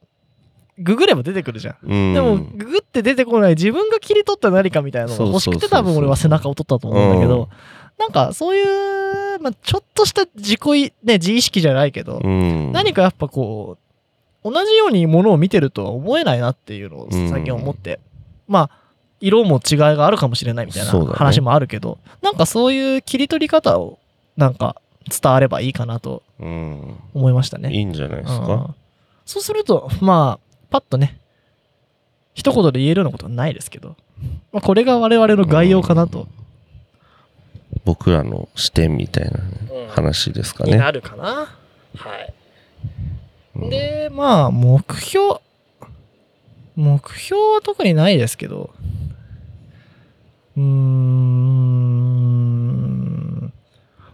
[0.81, 1.75] ググれば出てくるじゃん。
[1.83, 7.29] うん、でも、ググって出てこない自分が切り取った何かみたいなのが欲しくて多分俺は背中を取ったと思うんだけうん。
[7.29, 7.49] ど、
[7.99, 13.77] なんかそういう、まあ、ちょっとした自己い、ね、自意識じゃないけど、うん、何かやっぱこ
[14.43, 17.99] う、同じようにものを見てるとは思えないなっていうのを最近思って、
[18.47, 18.79] まあ、
[19.19, 23.99] 色も違いがあるかもしれないみたいな話もあるけど、なんかそういう切り取り方を
[24.37, 24.77] なんか
[25.09, 27.71] 伝わればいいかなとうん、思いましたね。
[27.71, 28.47] いいんじゃないですうん。
[28.47, 28.75] か。
[29.25, 31.19] そうすると、まあ、パッとね、
[32.33, 33.97] 一言で言えるようなことはないですけど、
[34.53, 36.27] まあ、これが我々の概要かなと、
[37.85, 40.73] 僕らの視点みたいなね、うん話ですかね。
[40.73, 41.23] になるかな。
[41.23, 41.49] は
[42.17, 42.33] い。
[43.55, 45.41] うんで、まあ、目標、
[46.75, 48.69] 目標は特にないですけど、
[50.55, 51.99] うーん、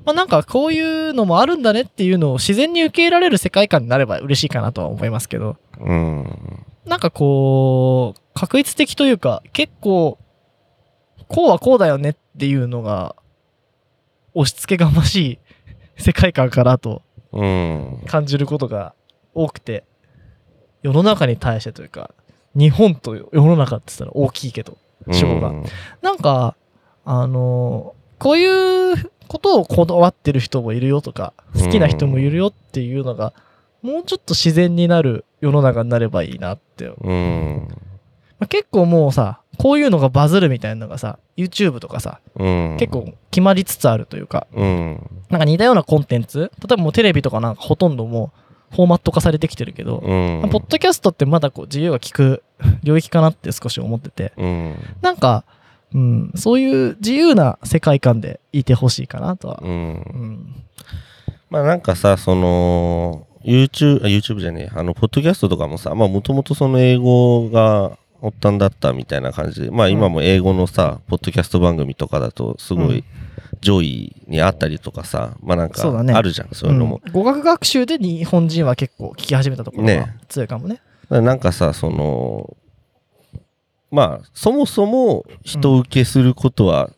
[0.06, 6.25] まあなんかこういうのもあるんだねっていうのを自然に受け入れられる世界観になれば嬉しいかなとは思いますけど、うん、
[6.86, 10.17] なんかこう、確率的というか、結構、
[11.28, 13.15] こうはこうだよねっていうのが、
[14.36, 15.39] 押し付けがましい
[15.98, 17.02] 世界観かなと
[17.36, 18.95] うん、感じることが
[19.34, 19.84] 多くて、
[20.82, 22.12] 世の中に対してというか、
[22.56, 24.78] 日本と世の中って言ったら大きいけど、
[25.12, 25.50] 主語が。
[25.50, 25.65] うん
[26.02, 26.56] なんか、
[27.04, 33.34] あのこういうことをこだわってる人もいるよとか好きな人もいるよっていうのが、
[33.82, 37.67] もうちょっと自然になる世の中になればいいなって、まうん。
[38.39, 42.78] あ結構もうさこういうのがバズるみたいなのがさ YouTube とかさうん。
[42.80, 45.10] 結構決まりつつあるというかうん。
[45.30, 48.32] なんか似たようなコンテンツ例えばもうテレビとかなんかほとんども
[48.72, 50.50] うフォーマット化されてきてるけど、うん。
[50.50, 52.44] ポッドキャストってまだこう自由が利く
[52.84, 54.76] 領域かなって少し思っててうん。
[55.02, 55.46] なんか、
[55.94, 59.60] うん、そういう自由な世界観でいてほしいかなとは。
[59.63, 59.74] うんう。
[59.74, 60.56] ん。
[61.50, 67.98] まあなんかさ、その、YouTube、あ YouTube じゃねえ、あの、ポッドキャストとかもさ、まあもともとその英語が
[68.32, 72.96] 発端だったみたいな感じで、まあ今も英語のさ、ポッドキャスト番組とかだと、すごうん。
[72.98, 73.04] い
[73.62, 77.02] 上位にあったりとかさ、まあなんかあるじゃん、そういうのも。
[77.06, 79.84] うん語学学習で日本人は結構聞き始めたところ。
[79.84, 80.18] がね。
[80.30, 80.76] 強いかもね。
[80.76, 82.56] だからなんかさ、その、
[83.92, 86.92] まあ、そもそも人受けすることは、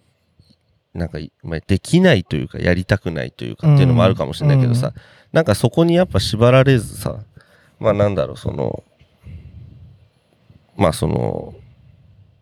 [0.94, 4.94] なんか、まあ、できないというか、やりたくないというかっていうのもあるかもしれないけどさ、うん。
[5.32, 7.20] なんかそこにやっぱ縛られずさ、
[7.80, 8.84] まあなんだろう、その、
[10.78, 11.54] まあその、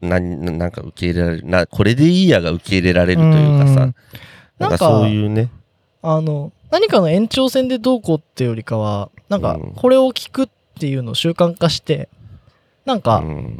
[0.02, 3.95] ななんか受け入れられるな、これでいいやが受け入れられるというかさ、うん
[4.58, 5.50] なんかそういうね、
[6.02, 12.08] あの、何かの延長線でどうこうってよりかは、なんかうんこれを聞くっていうのを習慣化して、
[12.86, 13.60] なんうかん、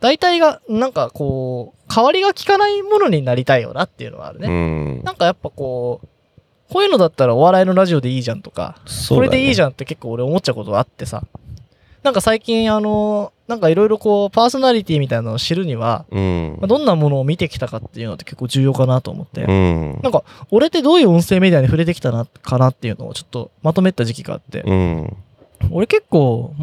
[0.00, 4.48] 大体が、なんかこう、代わりが効かないものになりたいよなっていうのはあるね。
[4.48, 6.06] うん、なんかやっぱこう、
[6.72, 8.76] こういうのだったらお笑いのラジオでいいじゃんとか、
[9.08, 9.62] これでいいじ。
[9.62, 11.24] ゃんって結構俺思っちゃうことがあってさ。
[12.04, 16.56] なんか最近あの、なんかいろいろこう、パーソナリティみたいなのを知るには、うん。
[16.60, 19.44] まあ、どんなものを見てきたかっていうのって結構重要かなと思って。
[19.44, 20.00] うん。
[20.02, 25.16] なんか、俺ってどういう音声メディアに触れてきたな、かなっていうのをちょっとまとめた時期があって、うん。
[25.70, 26.54] 俺結構、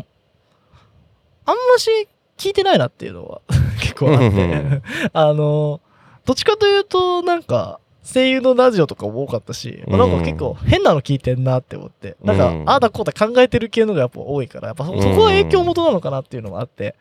[1.45, 1.89] あんまし
[2.37, 3.41] 聞いてないなっていうのは
[3.81, 4.25] 結構あって。
[4.27, 5.81] ん、あの、
[6.25, 16.95] どっちかというと、なんか、声優のラジオとかも多かったし、うんなんか結構変なの聞いてんなって思って、なんか、うんああだこうだ考えてる系のがやっぱ多いから、やっぱそこは影響元なのかなっていうのもあって、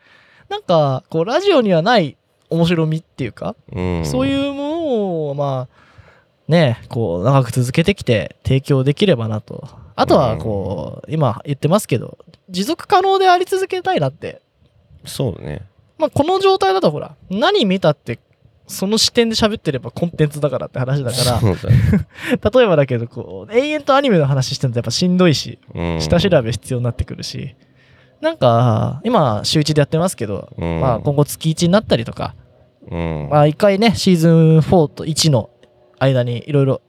[0.51, 2.17] なんか、こう、ラジオにはない
[2.51, 4.05] 面白みっていうか、うん。
[4.05, 5.81] そういうものを、まあ、
[6.49, 9.69] ね、こう、長く続けてきて提供できればなと。
[9.95, 14.43] あとは、こう、今言ってますけど、持続可能であり続けたいなって。
[15.05, 15.63] そうね。
[15.99, 18.19] まあ、この状態だとほら、何見たって、
[18.71, 21.41] その視点で喋ってればコンテンツだからって話だから、
[22.51, 27.57] 例えばだけど、こう、永遠とアニメの話してるとやっぱしんどいし、うん下調べ必要になってくるし、
[28.21, 32.35] なんか、今、週1でやってますけど、うんまあ、今後月1になったりとか、
[32.91, 33.29] うん。
[33.31, 35.51] まあ一回ね、シーズン4と1の
[35.99, 36.83] 間にいろいろ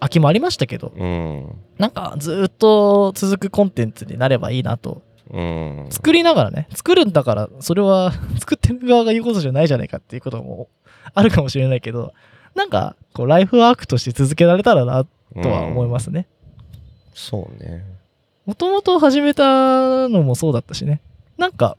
[0.00, 1.46] 空きもありましたけど、うん。
[1.78, 5.02] なんかずーっと続くコンテンツになればいいなと。
[5.30, 5.86] うん。
[5.90, 10.68] 作りながらね、作るんだから、それは作ってる側が言うことじゃないじゃないかっていうことも
[11.14, 12.12] あるかもしれないけど、
[12.54, 15.04] なんか、こう、ライフワークとして続けられたらな
[15.42, 16.26] とは思いますね。
[17.14, 17.84] そうね。
[18.46, 21.00] もともと始めたのもそうだったしね。
[21.38, 21.76] なんか、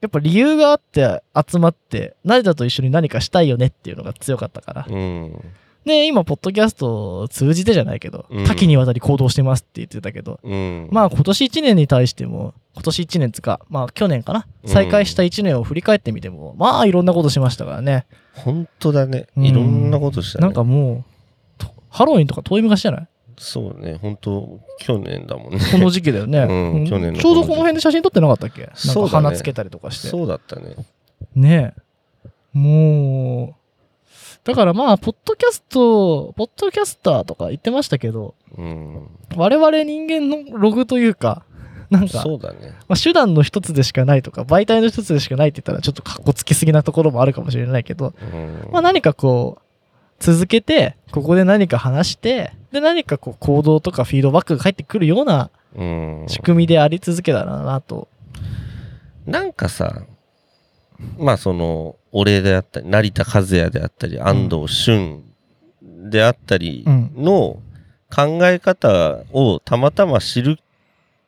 [0.00, 4.86] やっぱ理由があって集まって、成田と一緒に何かしたいよねっていうのが強かったから。
[4.88, 5.44] うん。
[5.84, 10.88] で、今、ポッドキャストを通じてじゃないけど、うん多岐にわたり行動してますって言ってたけど、うん。
[10.90, 18.06] まあ今年1年に対しても、今年1年つか、まあ去年かな、うん再開した1年を振り返ってみても、まあいろんなことしましたからね。
[18.34, 19.26] 本当だね。
[19.36, 20.42] うんいろんなことしたね。
[20.42, 21.04] なんかもう、
[21.58, 23.08] とハロウィンとか遠い昔じゃない？
[23.36, 23.98] そうね。
[24.00, 25.58] 本当去年だもんね。
[25.70, 26.38] この時期だよね。
[26.38, 28.62] うん去年のちょうどこの辺で写真撮ってなかったっけ？
[28.62, 30.08] なんか花つけたりとかして。
[30.08, 30.76] そうだったね。
[31.34, 32.28] ねえ。
[32.58, 33.54] もう、
[34.44, 39.08] だからまあ、ポッドキャスト、ポッドキャスターとか言ってましたけど、うん。
[39.36, 41.44] 我々人間のログというか、
[41.90, 42.74] なんか、そうだね。
[42.88, 48.68] まあ、手段の一つでしかないとか、媒体の一つでしかないって言ったら、ちょっとかっこつきすぎなところもあるかもしれないけど、うん。
[48.70, 49.62] まあ何かこう、
[50.20, 56.24] 続けて、ここで何か話して、で何かこう行動とかフィードバックが返ってくるようなうん。
[56.28, 58.08] 仕組みであり続けたらなと。
[59.26, 60.02] なんかさ、
[61.18, 65.22] まあその、俺であったり、成田和也であったり、安藤俊
[65.82, 67.58] であったりうんの
[68.14, 70.58] 考え方をたまたま知る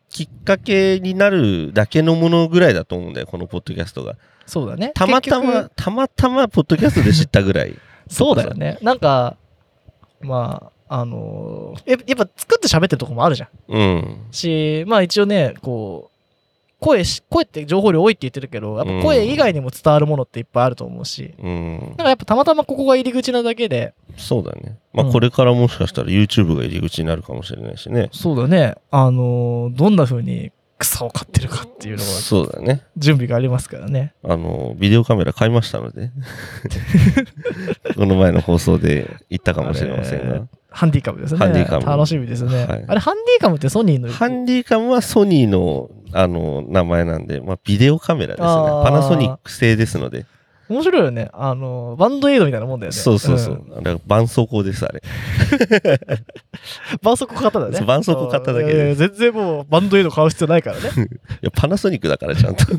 [0.08, 4.16] きっかけになるだけのものぐらいだと思うんだよ、このポッドキャストが。
[4.46, 4.92] そうだね。
[4.94, 7.70] たまた結ま、たまたまポッドキャストで知ったぐらい。
[7.70, 8.78] 局 そうだよね。
[8.82, 9.36] なんか、
[10.20, 13.48] まあ、あのーややっぱ作って喋ってるとこもあるじゃん。
[13.68, 14.26] うん。
[14.30, 16.15] し、まあ一応ね、こう、
[16.87, 21.96] 声し、声って情報量多いって言ってるけど、やっぱ声以外にも伝わるものっていっぱいあると思うし、うんだ。
[21.96, 24.79] からやっぱたまたまここが入り口なだけで、そうだね。
[24.92, 28.09] まあうんこれからもしかしたら YouTube が入り口になるかもしれないしね。
[28.12, 32.83] そうだね、あのーどんな風にクソを買ってるかっていうのはそうだね。
[32.96, 34.14] 準備がありますからね。
[34.22, 36.11] あの、ビデオカメラ買いましたので。
[37.96, 40.46] この前の放送で言ったかもしれませんが。
[40.76, 41.38] ハンディカムですね。
[41.38, 42.66] ハンディカム楽しみですね。
[42.66, 44.12] はいあれ、ハンディカムってソニーの？
[44.12, 48.46] ハンディカムはソニーの、あの、名前なんで、まあ、ビデオカメラですね。
[48.46, 50.26] パナソニック製ですので。
[50.68, 51.30] 面白いよね。
[51.32, 52.96] あの、バンドエイドみたいなもんだよね。
[52.96, 53.54] そうそうそう。
[53.54, 55.00] んあれは絆創膏です、あれ。
[56.98, 57.78] 絆創膏型だね。
[57.78, 60.82] 絆創膏型だけで全然もうバンドエイド買う必要ないからね。
[60.82, 61.06] い い
[61.40, 62.64] や、パナソニックだから、ちゃんと。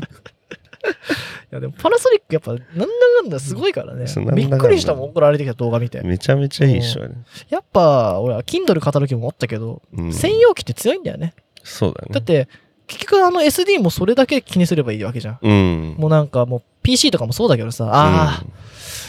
[1.50, 2.84] やでもパナソニックやっぱなんだ
[3.22, 6.02] かんだすごいからねびっくりしたもん、送られてきた動画見て。
[6.02, 7.14] めちゃめちゃいいっしょ、あれ。
[7.48, 11.34] やっぱ俺は Kindle 買った時も思ったけど、うん、専用機って強いんだよね。
[11.62, 12.08] そうだね。
[12.12, 12.48] だって、
[12.86, 15.38] 結局あの SD もそれだけ気にすればいいわけじゃん。
[15.40, 15.94] うん。
[15.98, 18.46] もうなんかもう PC とかもそうだけどさ、ああ、い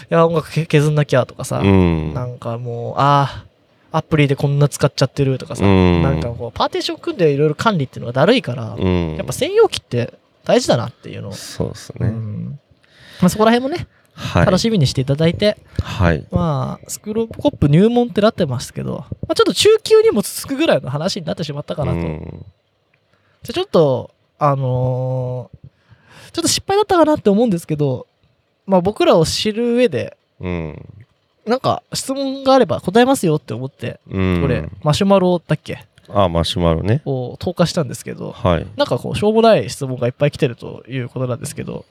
[0.10, 2.14] や音楽け削んなきゃとかさ、うん。
[2.14, 3.46] なんかもう、あ
[3.92, 9.16] あ、アプリでこんな使っちゃってるとかさ、うんなんかこう、パーテーション組んでいろいろ管理っていうのがだるいから、うん。
[9.16, 10.14] やっぱ専用機って
[10.46, 12.08] 大事だなっていうのを、そうですね。
[12.08, 12.60] うん
[13.22, 14.46] まあ、そこら辺もね、はい。
[14.46, 16.26] 楽しみにしていただいて、はい。
[16.32, 21.98] まあ、スクロールコップ入門ってなってますけど、まあ、ちょっと中級にも続くぐらいの話になってしまったかなと。
[22.00, 22.46] うん
[23.42, 25.70] じゃあちょっと、あのー
[26.32, 28.06] ちょっと失敗だったかなって思うんですけど、
[28.68, 30.86] まあ僕らを知る上で、うん。
[31.46, 34.42] なんか質問があれば答えますよって思って、うん。
[34.42, 37.02] これ、マシュマロだっけあ、マシュマロね。
[37.06, 38.68] を投下したんですけど、はい。
[38.78, 41.86] なんかこう、しょうもない質問がいっぱい来てるということなんですけど、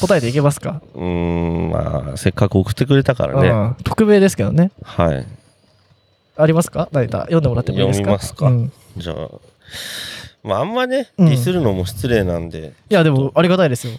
[0.00, 3.48] 答えていけますか、うーん、まあ、せっかく送ってくれたからね。
[3.48, 4.70] うん匿名ですけどね。
[4.82, 5.26] はい。
[6.36, 6.88] ありますか？
[6.92, 8.10] 何か読んでもらってもいいですか？
[8.12, 9.28] 読みますかうんじゃあ、
[10.44, 13.94] まあ、あんまね、うんディスるのも失礼なんで、いや、でも、ありがたいですよ。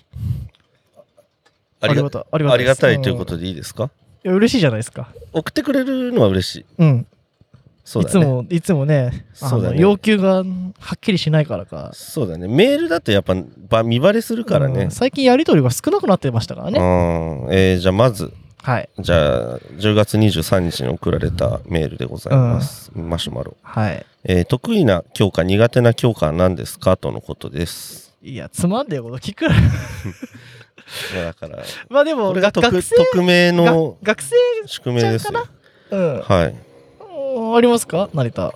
[1.81, 2.23] ありがたい。
[2.31, 3.89] ありがたいというこんとでいいですか？
[4.23, 5.09] いや、嬉しいじゃないですか。
[5.33, 6.65] 送ってくれるのは嬉しい。
[6.77, 7.07] うん。
[7.89, 8.19] そうだね。
[8.19, 10.43] いつも、いつもね、あそうだねの要求がは
[10.95, 11.89] っきりしないからか。
[11.93, 12.47] そうだね。
[12.47, 13.35] メールだとやっぱ
[13.67, 14.91] ば見バレするからねうん。
[14.91, 16.77] 最近やりとりが少なくなってましたからうね。
[16.79, 17.47] ん。
[17.51, 18.89] えーじゃあまず、はい。
[18.99, 19.15] じゃ
[19.55, 22.91] あ、10月23日に送られたメールでございます。
[22.93, 23.57] マシュマロ。
[23.63, 24.05] はい。
[24.23, 26.95] えー得意な教科、苦手な教科は何ですか？
[26.95, 28.13] とのことです。
[28.21, 29.55] いや、つまんねえこと聞くな。
[31.15, 34.35] まあだから、まあでも、これが匿名のが学生
[34.67, 35.43] 宿命ですよ。
[35.91, 36.19] うん。
[36.21, 36.55] はい。
[37.35, 38.09] うんありますか？
[38.13, 38.53] 成田。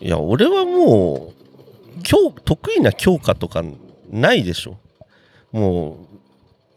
[0.00, 1.32] いや、俺はも
[1.98, 3.62] う、教得意な教科とか
[4.10, 4.76] ないでしょ。
[5.52, 5.98] も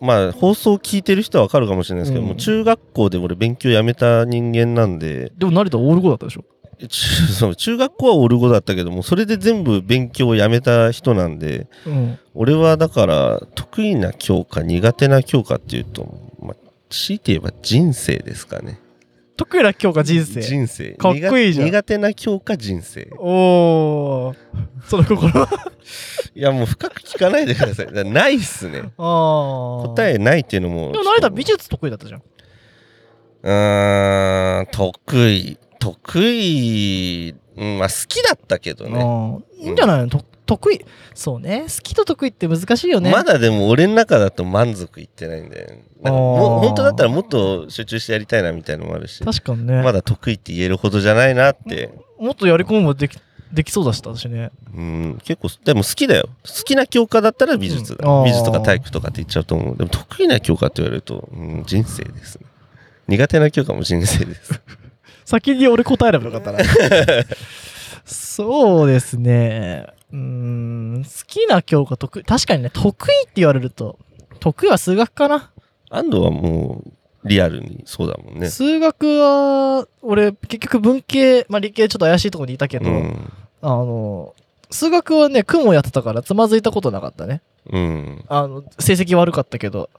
[0.01, 6.43] う、まあ、放送聞いてる人はわかるかもしれないですけど、うんもう中学校で俺勉強やめた人間なんで、でも成田オール5だったでしょ？
[6.87, 12.19] 中中学校はオルゴだったけども、それで全部勉強をやめた人なんで、うん。
[12.35, 16.07] 俺はだから、得意な教科、苦手な教科っていうと、
[16.39, 16.55] まあ、
[16.91, 18.79] 強いて言えば人生ですかね。
[19.37, 20.41] 得意な教科人生。
[20.41, 20.93] 人生。
[20.93, 23.07] かっこいいじゃん苦苦手な教科、人生。
[23.19, 24.35] おー。
[24.87, 25.47] その心は？
[26.35, 27.87] いや、もう深く聞かないでください。
[28.11, 28.81] ないっすね。
[28.97, 30.91] 答えないっていうのも。
[30.91, 32.21] でも成田美術得意だったじゃん。
[33.43, 35.57] うーん、得意。
[35.79, 38.99] 得意、うん、まあ好きだったけどね。
[39.59, 40.83] いいんじゃないの、と得意。
[41.13, 41.65] そうね。
[41.67, 43.11] 好きと得意って難しいよね。
[43.11, 45.83] まだでも俺の中だと満足いってないんだよね。
[46.01, 49.83] なん本当だったらもっと集中してやりたいなみたいなのもあるし、確かにね。
[49.83, 51.91] まだ得意って言えるほどじゃないなって。
[52.17, 53.19] もっとやり込むもでき
[53.51, 54.51] できそうだしたしね。
[54.75, 56.29] うん、結構、でも好きだよ。
[56.45, 58.09] 好きな教科だったら美術だ。
[58.09, 59.77] うん美術とか体育とかって言っちゃうと思う。
[59.77, 62.45] でも得意な教科って言われると、うん、人生ですね。
[63.07, 64.61] 苦手な教科も人生です。
[65.25, 66.59] 先に俺答えればよかったな。
[68.05, 69.87] そうですね。
[70.15, 72.23] ん、好きな教科得意。
[72.23, 73.99] 確かにね、得意って言われると、
[74.39, 75.51] 得意は数学かな。
[75.89, 78.49] 安藤はもう、リアルにそうだもんね。
[78.49, 83.33] 数学は、俺、結局文系、まあ理系ちょっと怪しいところにいたけど、うん。
[83.61, 84.33] あの、
[84.69, 87.41] 数学はね、雲やってたからつまずいたことなかったね。
[87.69, 88.25] うん。
[88.27, 89.89] あの、成績悪かったけど、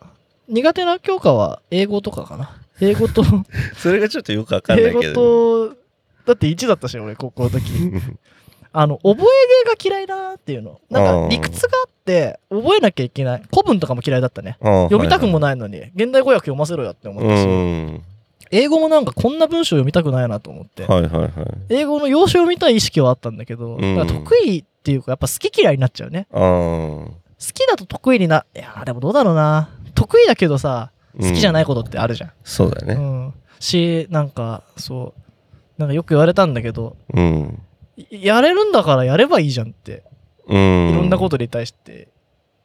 [0.49, 2.57] 苦手な教科は英語とかかな。
[2.81, 3.23] 英語と、
[3.77, 5.69] それがちょっとよくわかんな英語いけど。
[5.69, 5.77] と、
[6.27, 7.63] だって1だったし、俺、高校の時。
[8.73, 10.81] あの、覚え芸が嫌いだっていうの。
[10.91, 13.43] なんか、理屈があって、覚えなきゃいけない。
[13.51, 14.57] 古文とかも嫌いだったね。
[14.61, 18.03] 読読みたくもないのに、現代語訳読ませろよって思ったし、うん。
[18.51, 21.33] 英語もなんかこんな文章読みたくないなと思って、はいはいはい。
[21.69, 26.27] 英語の要所を見たい意識はあったんだけど、うん得意っていうか、やっぱ好き嫌いになっちゃうね。
[26.31, 29.71] 好きだと得意にな、いやーでもどうだろうな。
[29.95, 32.33] 得意だけどさ、好きじゃないこことってあるじゃん。
[32.43, 32.95] そうだね。
[32.95, 33.35] うん。
[33.61, 37.61] し、なんか、そう、なんかよく言われたんだけど、うん。
[38.11, 40.05] いやれるんだからやればいいじゃんって、
[40.47, 40.91] うん。
[40.91, 42.09] いろんなことに対して、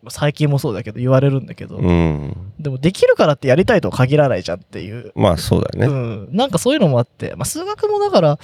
[0.02, 2.54] まあ最近もそうだけど言われるんだけど、うん。
[2.60, 5.88] でもできるからってやりたいとは限らないじゃんっていう、まあそうだね。
[5.88, 8.40] うん、なんかそういうのもあって、まあ、数学もだから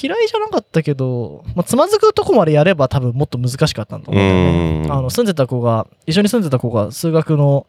[0.00, 4.82] 嫌いじゃなかったけど、まあ、つまずくとこまでやれば多分もっと難しかったんだと思うんだよね。
[4.84, 7.66] うんあの、住んでた子が、一緒に住んでた子が数学の、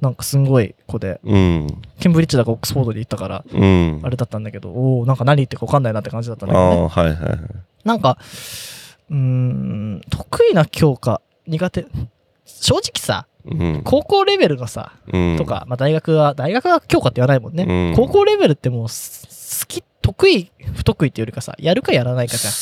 [0.00, 1.66] なんかすんごい子で、うん。
[1.98, 4.00] ケンブリッジだかオックスフォードに行ったから、うん。
[4.02, 6.76] あれだったんだけど、おおなんか何言ってるか分かんないなって感じだったんだけどね。
[6.76, 7.38] ああ、はいはいはい。
[7.84, 8.18] なんか、
[9.10, 11.86] うーん、得意な教科、苦手。
[12.44, 13.82] 正直さ、うん。
[13.84, 15.44] 高校レベルのさ、うんと。
[15.44, 17.64] か、まあ大学は、大学は教科って言わないもんね。
[17.68, 22.52] うん高校レベルってもう、す好き、得意、不得意っていうよりかさ、やるかやらないかじゃん。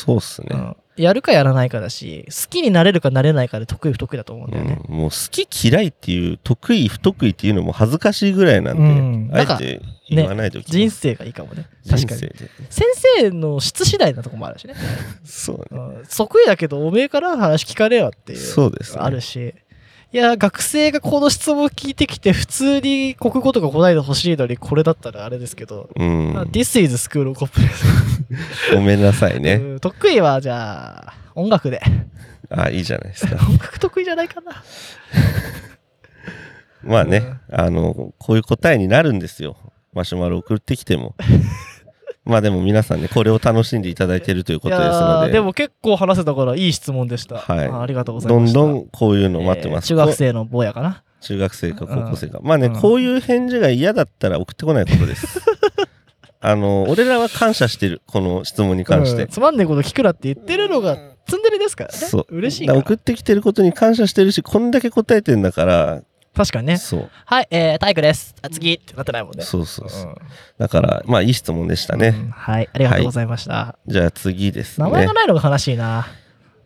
[0.00, 0.48] そうっすね。
[0.52, 4.82] うんやるかやらないかだし、好きになれるかなれないかで得意不得意だと思うんだよね。
[4.86, 11.66] うんもう好き嫌いっていう得意不得意っていうのも恥ずかしいぐらいなんで、うんあえて言わないと人生がいいかもね。
[11.88, 12.20] 確かに。
[12.68, 12.86] 先
[13.18, 14.74] 生の質次第なとこもあるしね。
[15.24, 18.38] そうねうん得意だけど、おめえから話聞かれよっていう。
[18.38, 19.54] そうですねあるし。
[20.12, 28.74] いや、学生がこの質問聞いてきて、普通に国語とか答えてほしいのに、これだったらあれですけど、うんあ This is School of Cop です。
[28.74, 31.80] ごめんなさいねうん得意は、じゃあ、音楽で。
[32.50, 34.64] あいいじゃないですか 音楽得意じゃないかな。
[36.82, 39.56] まあねあのこういう答えになるんですよ
[39.92, 41.14] マシュマロ送ってきても
[42.24, 45.28] まあでも皆さんねこれを楽しんでいただいているということですので。
[45.28, 47.38] ーでも結構話せたからいい質問でした。
[47.38, 47.66] はい。
[47.66, 48.58] あありがとうございどんました。
[48.58, 51.02] どんこういうの待ってます、えー中学生の坊やかな？
[51.20, 52.80] 中学生か高校生か、まあね、うん。
[52.80, 55.40] こういう返事が嫌だったら送ってこないことです。
[56.42, 59.28] あの俺らは感謝してるこの質問に関して、うん。
[59.28, 61.98] つまんねえこと聞くなって言ってるのがツンデレですからね。
[61.98, 62.26] そう。
[62.30, 66.02] 嬉しい送ってきてることに感謝してるしこんだけ答えてんだから
[66.34, 66.78] 確かにね。
[66.78, 68.34] そうはい、えー、体育です。
[68.42, 69.44] あ次ってなってないもんね。
[69.44, 70.16] そうそうそううん
[70.58, 73.78] だからまあいい質問でしたうんね、はい、ありがとうございました。
[73.86, 76.06] じゃあ次ですね名前がないのが悲しいな。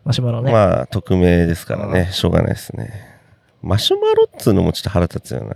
[0.05, 0.51] マシュマロね。
[0.51, 3.19] まあ匿名ですからねしょうがないですね
[3.63, 5.55] マシュマロっつうのもちょっと腹立つよな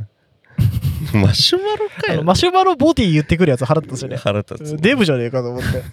[1.14, 4.18] マシュマロかよマシュマロボディ言ってくるやつ腹立つよね。
[4.18, 5.84] 腹立つデブじゃねえかと思って。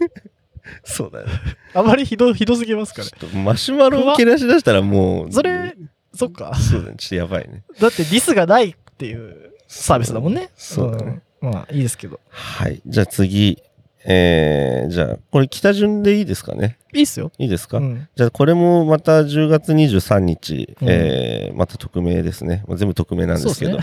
[0.82, 1.26] そうだね
[1.74, 3.24] あまりひどひどすぎますかねち。
[3.24, 5.76] ょっとマシュマロを蹴らし出したらもうそれ、
[6.16, 6.54] そっか。
[6.54, 6.94] そうだね。
[6.98, 7.62] ちょっとやばいね。
[7.80, 10.50] だってディスがないっていうサービスだもんね。
[10.56, 11.20] そうだね。
[11.42, 11.50] うん。
[11.50, 12.20] まあいいですけど。
[12.28, 12.80] はい。
[12.86, 13.62] じゃあ次。
[14.08, 16.78] えー、じゃあこれ北順でいいですかね？
[16.94, 17.32] いいっすよ。
[17.38, 18.06] いいですか、うん。
[18.14, 20.88] じゃあこれもまた10月23日、うん。
[20.88, 23.80] えーまた匿名ですね、まあ、全部匿名なんですけど。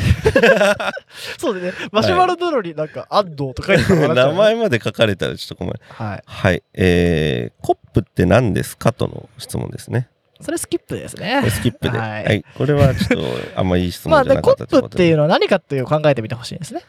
[1.37, 1.73] そうで ね。
[1.91, 5.79] マシュマロなのになんか、安藤とか言ってもらっちゃう名前まで書かれたらちょっと困る。
[5.89, 6.23] はい。
[6.25, 6.63] はい。
[6.73, 8.93] えー、コップって何ですか？
[8.93, 10.07] との質問ですね
[10.41, 11.49] それスキップですこねれ。
[11.51, 13.23] スキップで、ははいいこれはちょっと
[13.59, 16.81] あんまいい質問じゃなかったップっていううのは何かっていう考えてみてほしいですね。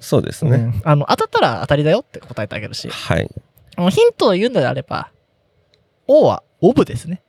[0.00, 2.88] そうですね、うんあの、当たったら当たりだよって答えてあげるし。
[2.88, 3.28] はい
[3.90, 5.10] ヒントを言うのであれば、
[6.08, 7.22] O はオブですね。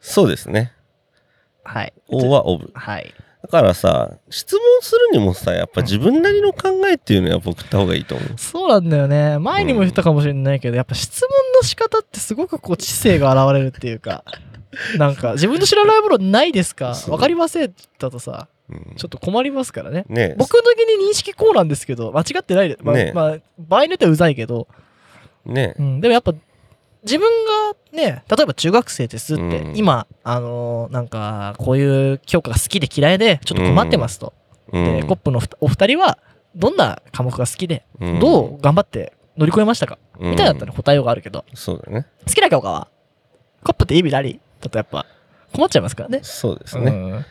[0.00, 0.72] そうですね
[1.62, 1.92] はい。
[2.08, 3.14] O はオブはい。
[3.42, 9.38] だからさ質問するにもさやっぱ自分なりの考えっていうのは送った方がいいと思うそうなんだよね。
[9.38, 14.24] 前にも言ったかもしれないけど、やっぱ質問の仕方ってすごくこう知性が現れるっていうか、
[14.98, 16.94] なんか自分の知らないものないですか？
[16.94, 17.12] そう。
[17.12, 18.94] わかりませんだとさ、うん。
[18.96, 20.04] ちょっと困りますからね。
[20.08, 24.68] ね僕の時に認識こうなんですけど、間違ってないで、まあねまあ、場合によってはうざいけど、
[25.44, 26.34] ねうん、でもやっぱ
[27.02, 29.76] 自分がね例えば中学生ですって、うん。
[29.76, 34.32] 今あのーなんかこういう教科が好きで嫌いでちょっと困ってますと、
[34.72, 34.84] うん。
[35.00, 36.18] でコップのお二人は
[36.56, 38.20] どんな科目が好きで、うん。
[38.20, 40.30] どう頑張って乗り越えましたか、うん。
[40.30, 41.44] みたいだったら答えようがあるけど。
[41.54, 42.06] そうだね。
[42.26, 42.88] 好きな教科は？
[43.64, 45.06] コップって意味何だとやっぱ
[45.52, 46.20] 困っちゃいますからね。
[46.22, 47.26] そうですね、うん。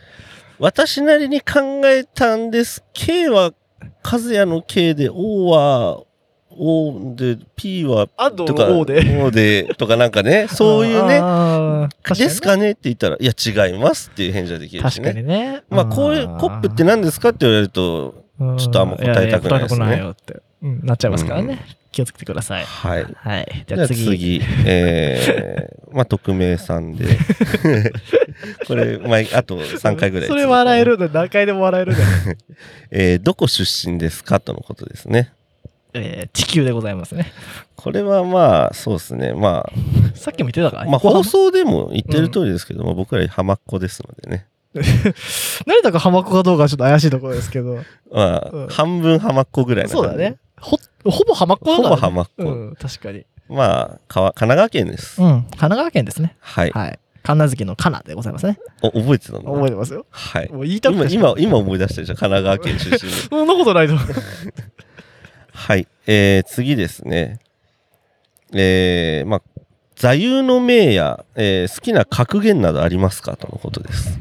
[0.58, 2.82] 私なりに考えたんです。
[2.92, 3.52] K は
[4.02, 6.02] 和也の K で、O は
[6.56, 9.22] O で、P はとか、の O で。
[9.22, 11.20] O でとかなんかね、 そういうね、
[12.16, 15.22] ですかねって言ったら、いや違いますっていう返事ができるし確かね。
[15.22, 15.62] にね。
[15.68, 19.86] まあこういうコップって何ですかって言われると、うんちょっとあんま答えたくないですね。
[20.60, 21.60] ななっちゃいますからね、
[21.94, 22.64] 気をつけてください。
[22.64, 23.06] はい。
[23.16, 23.64] はい。
[23.68, 24.04] じじゃあ次。
[24.04, 27.06] 次、えー、 まあ匿名さんで、
[28.66, 30.28] これ、まああと3回ぐらい。
[30.28, 32.08] それ笑えるんだ何回でも笑えるんだよ、
[32.90, 34.40] えーどこ出身ですか？
[34.40, 35.32] とのことですね。
[35.94, 37.32] えー地球でございますね。
[37.76, 39.32] これはまあ、そうですね。
[39.32, 40.84] まあ、さっきも言ってたか？
[40.84, 44.46] らまあ、放送でも言ってる通りですけども、僕ら浜っ子ですのでね。
[44.74, 47.76] 成田が浜っ子かどうかはちょっと怪しいところですけど。
[48.10, 48.66] まあ、うん。
[48.68, 50.08] 半分浜っ子ぐらいな感じ。
[50.08, 50.36] そうだね。
[50.60, 50.78] ほ
[51.10, 52.42] ほぼ浜っ子だね、ぼ浜っ子。
[52.44, 55.20] うん確かにまあ、かわ神奈川県です。
[55.22, 56.70] うん神奈川県ですねはい。
[56.70, 59.54] はい神奈月のかなでございますねお覚えてたの？
[59.54, 60.52] 覚えてますよはい。
[60.52, 62.14] もう言いたく今、て今、今思い出したでしょ？
[62.16, 63.16] 神奈川県出身で。
[63.30, 63.94] そんなことないと
[65.52, 65.86] はい。
[66.06, 67.38] えー、次ですね。
[68.52, 69.42] えー、まあ、
[69.96, 73.36] 座右の銘や、えー好きな格言などありますか？
[73.36, 74.18] とのことです。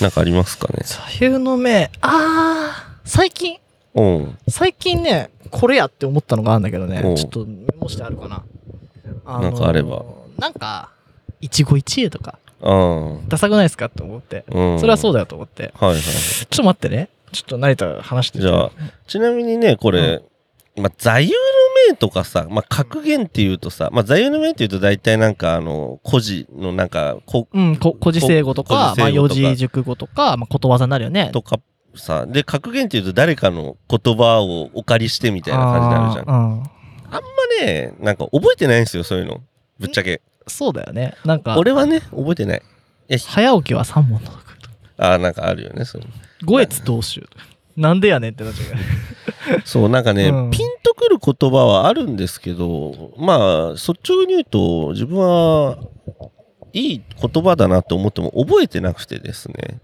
[0.00, 0.80] なんかありますかね？
[0.84, 3.63] 座右の銘あー最近うん。
[4.48, 7.00] 最近ねこれやって思ったのがあるんだけどね。
[7.16, 8.44] ちょっとメモしてあるかな。
[9.24, 10.04] あのなんかあれば。
[10.38, 10.90] なんか
[11.40, 12.38] 一期一会とか。
[12.60, 13.28] うん。
[13.28, 14.44] ダサくないですかって思って。
[14.48, 14.80] うん。
[14.80, 15.18] それはそうだ。
[15.18, 15.72] だよと思って。
[15.76, 16.00] はいはい。
[16.00, 17.08] ちょっと待ってね。
[17.32, 18.42] ちょっと成田話してて。
[18.42, 18.70] じゃあ
[19.06, 20.22] ちなみにね、これ、
[20.76, 21.36] まあ、座右の
[21.88, 31.30] 銘とかさ、まあ、格言っていうとさ、まあ、座右の銘っていうと大体なんかあの、古事のなんか、こうん、こ古事成語とか、古まあ、四字熟語とか、まあ、ことわざになるよね。
[31.32, 31.60] とか
[31.96, 36.30] さ、で、格言っていうと誰かの言葉をお借りしてみたいな感じになるじゃん。
[36.30, 36.52] あんん。
[36.58, 36.62] うん
[37.10, 37.20] ま
[37.64, 39.40] ね、なんか覚えてないんですよ、そういうの。
[39.78, 40.20] ぶっちゃけ。
[40.46, 41.14] そうだよね。
[41.24, 42.62] なんか、俺はね、覚えてない。
[43.18, 44.30] 早起きは三問の。
[44.96, 46.02] ああ、なんかあるよね、そう
[46.44, 47.26] 五越同州。
[47.76, 49.60] なんでやねんってなっちゃう。
[49.64, 55.78] そう、なんかね、うんピンとくる言葉はあるんですけど、まあ、率直に言うと、自分は、
[56.76, 59.80] いい言葉だなと思っても覚えてなくてですね。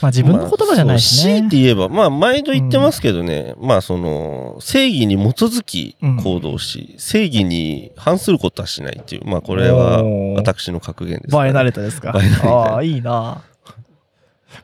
[0.00, 1.56] まあ自分の言葉じゃないしねまあ強いて。
[1.56, 10.04] 言えば、まあ、毎度言ってますけどね、まあ、その、正義に基づき行動し、正義に反することはしないっていう、まあ、これは
[10.36, 12.14] 私の格言です、バイナレタですか？
[12.44, 13.42] ああ、いいな。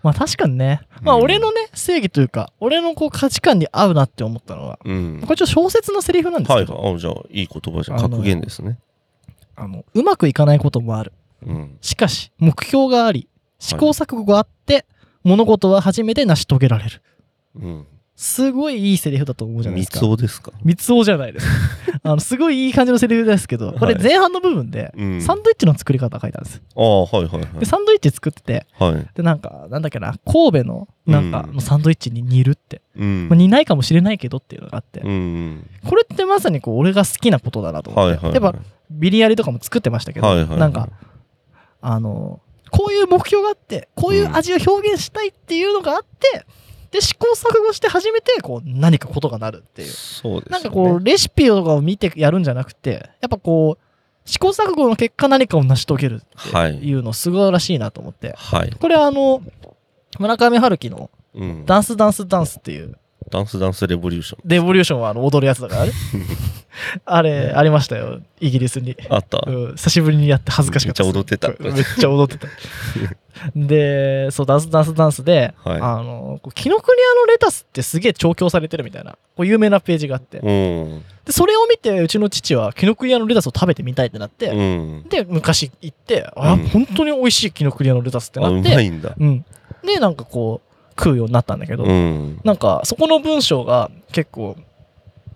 [0.02, 0.80] まあ確かにね。
[1.02, 5.30] まあうん俺のね、正義というか、俺のこう価値観に合うなって思ったのは、うんこ。
[5.30, 6.94] れちょっと小説のセリフなんですはいけど、はい。
[6.94, 7.98] あじゃあ、いい言葉じゃん。
[7.98, 8.78] 格言ですね。
[9.56, 11.12] あの、うまくいかないこともある。
[11.46, 11.78] うん。
[11.80, 13.28] しかし、目標があり、
[13.58, 14.86] 試行錯誤があって、
[15.22, 17.02] 物事は初めて成し遂げられる。
[17.56, 17.86] うん。
[18.16, 19.98] すごいいいセリフだと思うじゃないですか。
[19.98, 20.52] 三つおですか？
[20.62, 21.46] 三つおじゃないです。
[22.04, 25.20] あの、すごいいい感じのセリフですけど、これはい前半の部分で、うん。
[25.20, 26.62] サンドイッチの作り方書いたんです。
[26.76, 27.66] ああ、はいはいはいで、。
[27.66, 29.06] サンドイッチ作ってて、はい。
[29.16, 32.82] で、なんか、なんだっけな、神戸の、なんか、うんのサンドイッチに似るって。
[32.96, 35.68] うんまあ、似ないかもしれないけどっていうのがあって、うん。
[35.84, 38.16] これってまさにこう、俺が好きなことだなと思って。
[38.16, 38.42] はいはい。
[38.42, 38.58] やっぱ、
[38.92, 40.58] ビリヤリとかも作ってましたけど、はいはい。
[40.58, 40.88] なんか、、
[41.86, 46.46] あの、こういう目標があって、こういう味を表現したいっていうのがあって、
[46.90, 49.88] で、試行錯誤して初めて、こう、何かことがなるっていう。
[49.88, 50.50] そうです、ね。
[50.52, 58.34] なんかこう、レシピとかを見てやるんじゃなくて、やっぱこう、試行錯誤の結果何かを成し遂げるってはいいうの素晴らしいなと思って。
[58.36, 58.70] はい。
[58.70, 59.42] これはあの、
[60.18, 61.66] 村上春樹のうん。
[61.66, 62.96] ダンスダンスダンスっていう、
[63.30, 64.40] ダンスダンスレボリューション。
[64.44, 65.92] レボリューションはあの踊るやつだからね。
[67.04, 68.96] あれ、ありましたよ、イギリスに。
[69.08, 69.42] あった。
[69.46, 72.48] うん、久しぶりにやって恥ずかしかっためっちゃ踊ってためっちゃ踊ってた。
[73.54, 81.02] で、そう、ダンスダンスダンスで、はいあの、紀ノ国屋のレタスってすげえ調教されてるみたいな、こう有名なページがあって、うん。
[81.24, 85.08] で、それを見て、うちの父は紀ノ国屋のレタスを食べてみたいってなって、うん。
[85.08, 89.14] で、昔行って、あ、うん本当に美味しい紀ノ国屋のレタスってなって、まいんだ。
[89.18, 89.44] うん。
[89.84, 92.40] で、なんかこう、食うようになったんだけど、うん。
[92.44, 94.56] なんか、そこの文章が結構、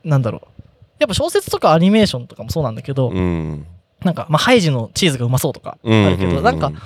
[0.04, 0.62] なんだろう。
[0.98, 3.66] やっぱ小説とかアニメーションとかもそうなんだけど、うん。
[4.04, 6.06] なんか、まあ、ハイジのチーズがうまそうとかうん。
[6.06, 6.76] あるけど、なんか、や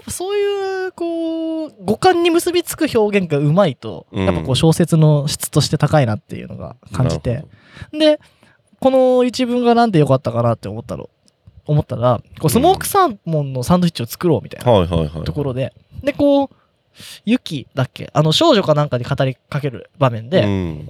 [0.00, 7.44] っぱそういう、こう、五感に結びつく表現がうまいと、うんやっぱこう小説の質として高いなっていうのが感じなて
[7.92, 7.98] る。
[7.98, 8.20] で、
[8.80, 11.08] この一文がなんで良かったかなって思ったの、
[11.66, 15.24] 思ったら、こうスモークサーモンのサンドイッチを作ろうみたいなほどはいはいはい。
[15.24, 15.72] ところで、
[16.02, 16.50] で、こう、
[17.24, 18.10] ユキだっけ？
[18.12, 20.88] あの、少女かなんかに語りかける場面で、うん。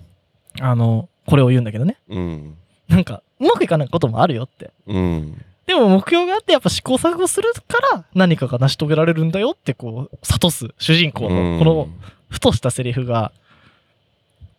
[0.60, 1.96] あの、これを言うんだけどね。
[2.08, 2.56] うん。
[2.88, 4.70] なんか、うまくいかないこともあるよって。
[4.86, 5.44] うん。
[5.66, 11.88] でも目標があってやっぱ試行錯誤するから何かが成し遂げられるんだよってこう諭す主人公のこの
[12.28, 13.32] ふとしたセリフが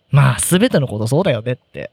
[0.10, 1.91] まあ全てのことそうだよねって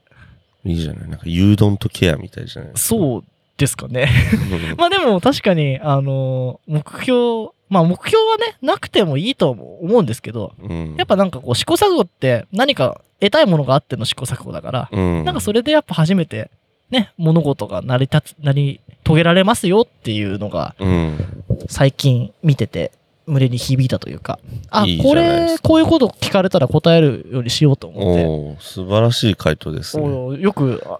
[0.63, 1.09] いいじゃない。
[1.09, 2.71] なんか、牛丼とケアみたいじゃない。
[2.75, 3.23] そう
[3.61, 10.95] ですかねうんまあでも確かにあの目標まあ目標はねなくてもいいと思うんですけどうん。
[10.97, 15.23] やっぱなんかこう試行錯誤って何か得たいものがあっての試行錯誤だからうん。
[15.23, 16.51] なんかそれでやっぱ初めて
[16.89, 21.43] ね物事が成り立つ成り遂げられますよっていうのがうん。
[21.69, 22.91] 最近見てて
[23.27, 24.39] 胸に響いたというか
[24.69, 30.03] あいいじこれこういうこと聞かれたら答えるようにしようと思って素晴らしい回答ですね。
[30.03, 30.99] およくあ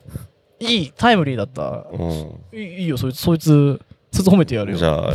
[0.61, 1.87] いいタイムリーだった。
[1.91, 3.79] ういいいよそいつそいつ
[4.11, 4.73] そいつ褒めてやるん。
[4.73, 4.77] よ。
[4.77, 5.13] じゃあ、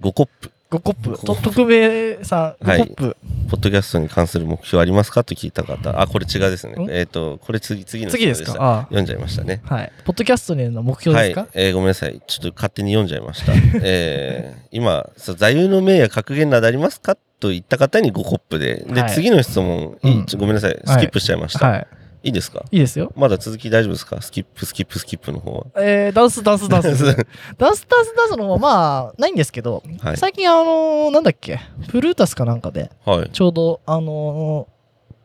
[0.00, 2.80] 5コップ、5コップ特命さんはい。
[2.80, 3.16] 5コップ、
[3.50, 5.22] ポッドキャストに関する目標ありますか？
[5.24, 6.00] と聞いた方。
[6.00, 6.74] あ、これ違うですね。
[6.84, 6.90] ん？
[6.90, 9.62] えっ、と、これ次、次の次です質問かあ読んじゃいましたね。
[9.68, 9.92] あはい。
[10.04, 12.20] ポッドキャストへの目標ですか、はい、えーごめんなさい。
[12.26, 13.52] ちょっと勝手に読んじゃいました。
[13.82, 17.16] えー今、そう座右の銘や格言などありますか？
[17.40, 18.84] と言った方に5コップで。
[18.88, 19.12] で、はい。
[19.12, 20.24] 次の質問、いうん。
[20.26, 20.80] ちょごめんなさい。
[20.84, 21.68] スキップしちゃいました。
[21.68, 21.86] い、はい
[22.24, 22.64] いですか？
[22.70, 24.20] いいですよまだ続き大丈夫ですか？
[24.20, 25.66] スキップ、スキップ、スキップの方は。
[25.82, 31.60] えー、ダンスダンスダンス ダンスダンスダンスダンスの方はまあないんですけど、はい最近あのーなんだっけ？
[31.88, 33.30] プルータスかなんかではい。
[33.30, 34.78] ちょうどあのー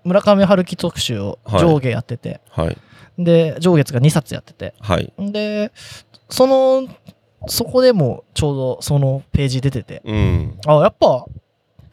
[0.07, 2.77] 村上春樹特集を上下やってて、はい。
[3.17, 5.13] で上月が2冊やっててはい。
[5.17, 5.71] で
[6.29, 6.87] その
[7.47, 10.57] そこでもちょうどそのページ出ててうん。
[10.67, 11.27] あやっぱこ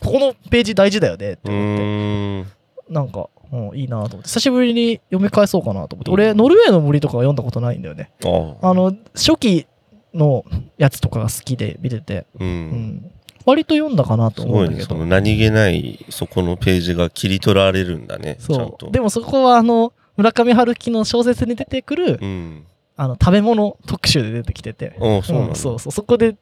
[0.01, 2.51] このページ大事だよねってう思って。
[2.91, 9.67] なんか、うん、いいなと思って久しぶりに読み返そうかなと思って俺ノルウェーの森とかは読んだことないんだよねああの初期
[10.15, 10.45] の
[10.77, 12.45] やつとかが好きで見てて、う。
[12.45, 13.13] うんん、
[13.45, 14.43] 割と読んだかなと。
[14.43, 18.37] 思うんだけど、その何気ないそこのページが切り取られるんだね。
[18.41, 18.91] ちゃんとそう。。
[18.91, 22.67] でもそこはあの、村上春樹の小説に出てくる、うん。
[22.97, 25.39] あの食べ物特集で出てきてて、そう。
[25.49, 26.37] うんそうそう、そこで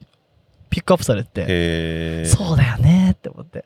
[0.70, 2.24] ピックアップされて。
[2.24, 3.64] そうだよねって思って、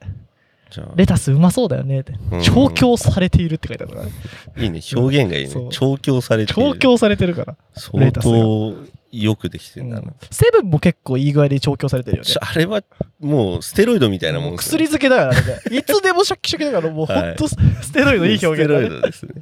[0.96, 4.12] レタスうまそうだよねって、うん調教されているって書いてあるからね。
[4.58, 4.80] いいね。
[4.94, 5.68] 表現がいいね。
[5.70, 6.72] 調教されている。
[6.72, 7.56] 調教されてるから。
[7.94, 8.74] レ相当
[9.12, 10.12] よくできてんだな。
[10.30, 12.38] セブンも結構いい具合で調教されてるよねち。
[12.40, 12.82] あれは
[13.20, 15.60] もうステロイドみたいなもん薬漬けだからね。
[15.70, 17.56] いつでもシャキシャキだから、もうほんとス
[17.92, 18.88] テロイドいい表現だステロイね。
[18.88, 19.32] ドですね。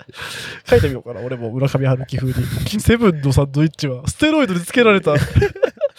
[0.68, 2.81] 書いてみようかな、俺も村上春樹風に。
[2.81, 5.14] セブンのサンドイッチはステロイドにつけられた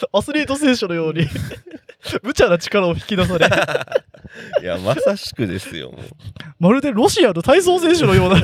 [0.13, 1.27] アスリート選手のように
[2.23, 3.45] 無茶な力を引き出され、
[4.61, 6.01] いや、まさしくですよ、もう。
[6.59, 8.41] まるでロシアの体操選手のような。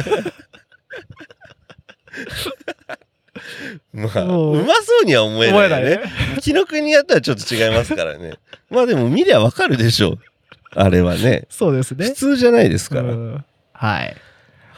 [3.94, 6.42] まあ、もううまそうには思えないよね思えないね。
[6.42, 8.34] 紀ノ国やったらちょっと違いますからね。
[8.70, 10.20] まあでも見りゃわかるでしょう。
[10.76, 11.46] あれはね。
[11.50, 12.12] そうですね普。
[12.14, 13.04] 通じゃないですから。
[13.04, 14.18] うんはい。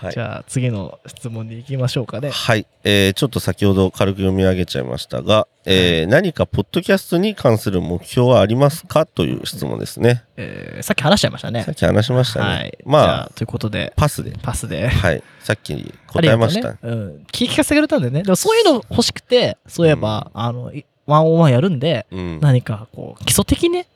[0.01, 0.19] はいじ。
[0.19, 2.29] ゃあ次の質問に行きましょうかね。
[2.29, 10.23] はい、えーちょっと先ほど軽く読み上げちゃいましたが、えー何かポッドキャストに関する目標はありますかという質問ですね。
[10.37, 11.75] えーさっき話しちゃいましたねさっ。
[11.75, 12.45] き話しましたね。
[12.45, 12.77] はい。
[12.85, 14.33] まあということで、パスで。
[14.41, 14.87] パスで。
[14.87, 15.21] はい。
[15.41, 16.69] さっき答えました。
[16.69, 16.77] うね。
[16.83, 17.09] うん。
[17.31, 18.23] 聞き聞かせてくれたんでね。
[18.23, 22.39] でもそういうの欲しくて、そういえば、あの、いワンオンワンやるんで、うん。
[22.39, 23.87] 何かこう、基礎的ね、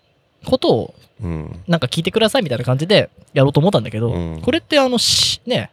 [0.46, 1.64] ことをうん。
[1.68, 5.72] なんか聞いてくださいみたいな感じでやろうと思ったんだけど、うんこれってあの、し、ね、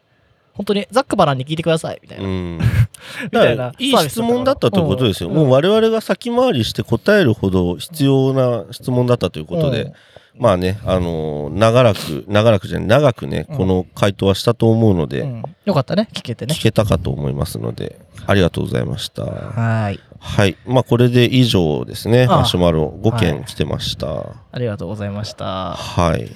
[0.60, 2.24] 本当にザックバランに聞いてくださいみたいな。
[2.24, 2.58] うん。
[3.24, 5.30] みたいないい質問だったということですよ。
[5.30, 9.92] うんもう我々が先回りして答えるほど必要な質問だったということで、うん
[10.38, 16.62] まあね、あのー長らく、長らくじゃない、長くね、うんこの回答はしたと思うので、うんよかったね、聞けてね聞。
[16.62, 19.22] けたかと思いますので、ありがとうございました。
[19.24, 20.00] はーい。
[20.18, 20.56] はい。
[20.66, 22.26] まあ、これで以上ですね。
[22.28, 24.08] ああマシュマロ5はい件来てました。
[24.52, 25.72] ありがとうございました。
[25.74, 26.30] はい。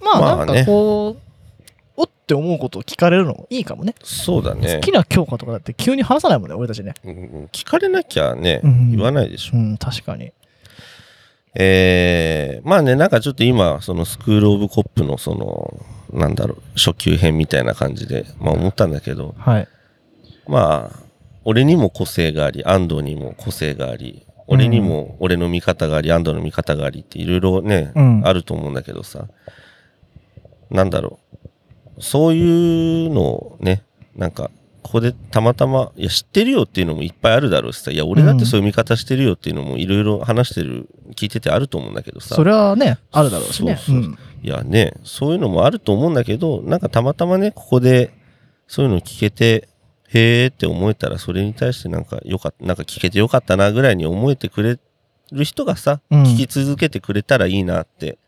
[0.00, 1.21] まあ、まあねなんかこう、
[2.02, 3.94] おって思うことを聞かれるのもいいかもね。
[4.02, 4.80] そうだね好。
[4.80, 6.94] きな教科とかだって急に話さないもんね、俺たちね。
[7.04, 9.56] うん聞かれなきゃね、うん言わないでしょ。
[9.56, 10.32] うん、確かに。
[11.54, 19.68] えー、まあね、なんかちょっと今、そのスクールオブコップのその、なんだろう、初級編みたいな感じで、まあ思ったんだけど、はい。
[20.48, 20.98] まあ、
[21.44, 29.28] 俺にも個性があり、安藤にも個性があり、俺にも俺の見方があり、安藤の見方がありっていろいろね、うんあると思うんだけどさ、
[30.70, 31.41] なんだろう、
[31.98, 33.82] そういうのをね、
[34.16, 34.50] なんか、
[34.82, 43.76] ここでたまたま、いや、知ってるよっていうのもいっぱいあるだろうしさ、いや、俺だってそういう見方してるよっていうのもいろいろ話してる、聞いててあると思うんだけどさ、それはね、あるだろうしね。
[43.76, 48.12] そうそういやね、そういうのもあると思うんだけど、なんかたまたまね、ここで
[48.66, 49.68] そういうの聞けて、
[50.08, 54.78] へーって思えたら、それに対してなんかよかった、なんか聞けてよかったなぐらいに思えてくれ
[55.30, 56.22] る人がさ、うん。
[56.24, 58.18] 聞き続けてくれたらいいなって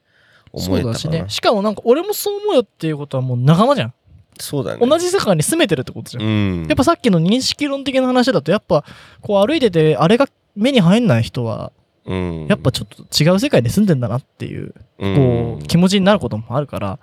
[0.56, 0.92] 思そうえたかな。
[0.92, 1.24] だしね。
[1.28, 3.94] しかもなんか俺もそう思うよっていうことはもう仲間じゃん。
[4.38, 4.86] そうだね。
[4.86, 6.22] 同じ世界に住めてるってことじゃん。
[6.22, 6.66] うん。
[6.66, 8.84] やっぱさっきの認識論的な話だと、やっぱ
[9.20, 11.72] こう歩いてて、あれが目に入んない人は、
[12.06, 16.98] うん、やっぱちょっと違う世界に住んでんだなっていう、うん、こう、気持ちになることもあるから、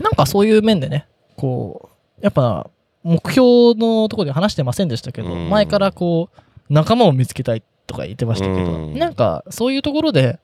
[0.00, 1.90] なんかそういう面でね、こ
[2.20, 2.70] う、やっぱ
[3.02, 10.38] 目標のところで話してませんでしたけど、うん前からこう、仲間を見つけたいとか言ってましたけど、うんなんかそういうところで、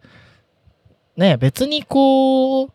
[1.17, 2.71] ね、別にこう、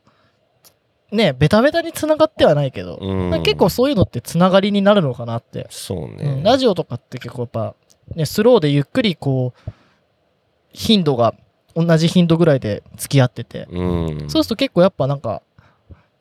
[1.12, 3.44] ね、ベタベタに繋がってはないけど、うん。
[3.44, 5.68] 結構そういうのって繋がりになるのかなって。
[5.70, 6.42] そううんね。
[6.44, 7.76] ラジオとかって結構やっぱ、
[8.16, 9.72] ね、スローでゆっくりこう
[10.72, 11.34] 頻度が
[11.76, 13.84] 同じ頻度ぐらいで付き合ってて、う
[14.26, 14.30] ん。
[14.30, 15.42] そうすると結構やっぱなんか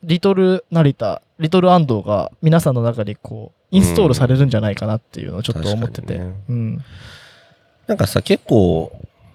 [0.02, 6.82] リトル成田リトル安藤が皆さんの中にこうインストールされるんじゃないかなっていうのをちょっと思ってて、うん。
[7.86, 8.92] なんかさ、結構、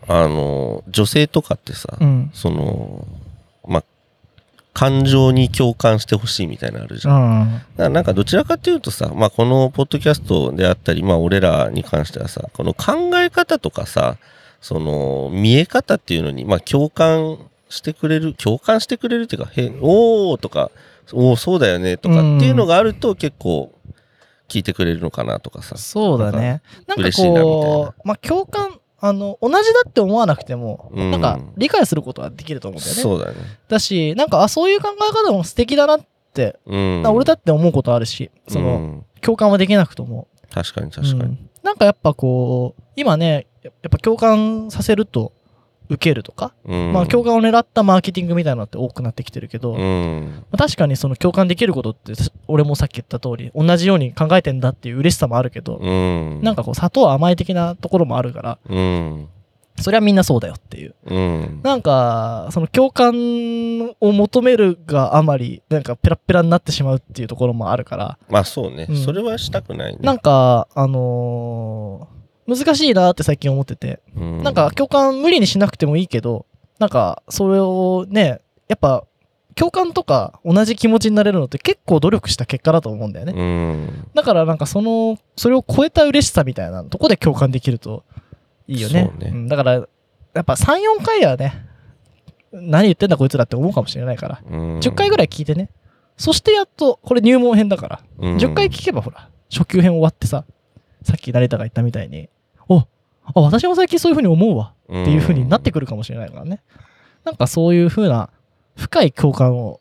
[0.08, 2.32] あの、女性とかってさ、うん。
[2.34, 3.08] その、
[3.68, 3.84] まあ、
[4.74, 7.22] 感情に共感してほしいみたいなのあるじゃん。
[7.22, 7.54] うん。
[7.54, 14.18] だからなんかどちらかというとさ、まあ、このポッドキャストであったり、まあ、俺らに関してはさ、この考え方とかさ、
[14.62, 17.38] その、見え方っていうのに、まあ、共感
[17.70, 20.72] してくれる、共感してくれるっていうか、へおーとか、
[21.12, 23.74] おーそうだよねとかっていうのがあると結構
[24.47, 25.78] 聞いてくれるのかなとかさ。
[25.78, 26.62] そうだね。
[26.88, 33.38] なんか嬉しいなみたいこうまあ共感あの同じだって思わなくても、うんなんか理解することはできると思うんだよねそうだね。
[33.68, 37.04] だしなんかあそういう考え方も素敵だなってうん。
[37.08, 40.28] 俺だって思うことあるし、その、うん共感はできなくとも。
[40.54, 41.22] 確かに確かに。
[41.22, 45.32] うんなんかやっぱこう、今ね、ややっぱ共感させると
[45.93, 46.93] 受けるとか、うん。
[46.93, 50.45] まあ共感を狙ったマーケティングみたいなのって多くなってきてるけど、まうん。
[50.51, 52.13] あ確かにその共感できることって、
[52.47, 56.41] 俺もさっき言った通り、同じように考えてんだっていう嬉しさもあるけど、うん。
[56.41, 59.29] なんかこう砂糖甘い的なところもあるから、うん。
[59.79, 60.95] そりゃみんなそうだよっていう。
[61.05, 61.61] うん。
[61.63, 63.11] なんか、その共感
[63.99, 69.99] を求めるがあまり、なんかペラッペラになってしまうっていうところもあるから、まあそうね、うんそれはしたくないね。
[70.01, 76.45] なんか、あのー難しいなって最近思ってて、うん、なんか共感無理にしなくてもいいけど、
[76.79, 79.05] なんかそれをね、やっぱ
[79.55, 83.33] 共感とか同じ気持ちになれるのって結構努力した結果だと思うんだよね。
[83.35, 84.07] うん。
[84.13, 88.03] だからなんかその、それを超えた嬉しさみたいなとこで共感できると
[88.67, 89.11] いいよね。
[89.11, 89.81] そうねんだから、や
[90.41, 90.65] っぱ3、
[90.99, 91.53] 4回はね、
[92.51, 95.69] 何言ってんだこいつらって思うかもしれないから、うん、10回ぐらい聞いてね。
[96.17, 100.45] そしてやっと、これ入門編だから、うん、10回聞けばほら、初級編終わってさ、
[101.04, 102.30] さっき成田が言ったみたいに、
[102.68, 102.88] おあ、
[103.36, 106.62] 私も最近そういう風に思うわっていう風になってくるかもしれないからね。
[107.24, 108.30] なんかそういう風な
[108.76, 109.80] 深い共感を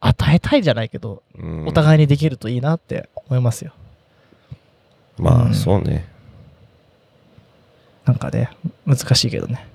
[0.00, 3.72] 与えたいじゃないけど、うんお互いにできるといいなって思いますよ。
[5.18, 6.06] まあうんそうね。
[8.04, 8.50] なんかね、
[8.86, 9.66] 難しいけどね。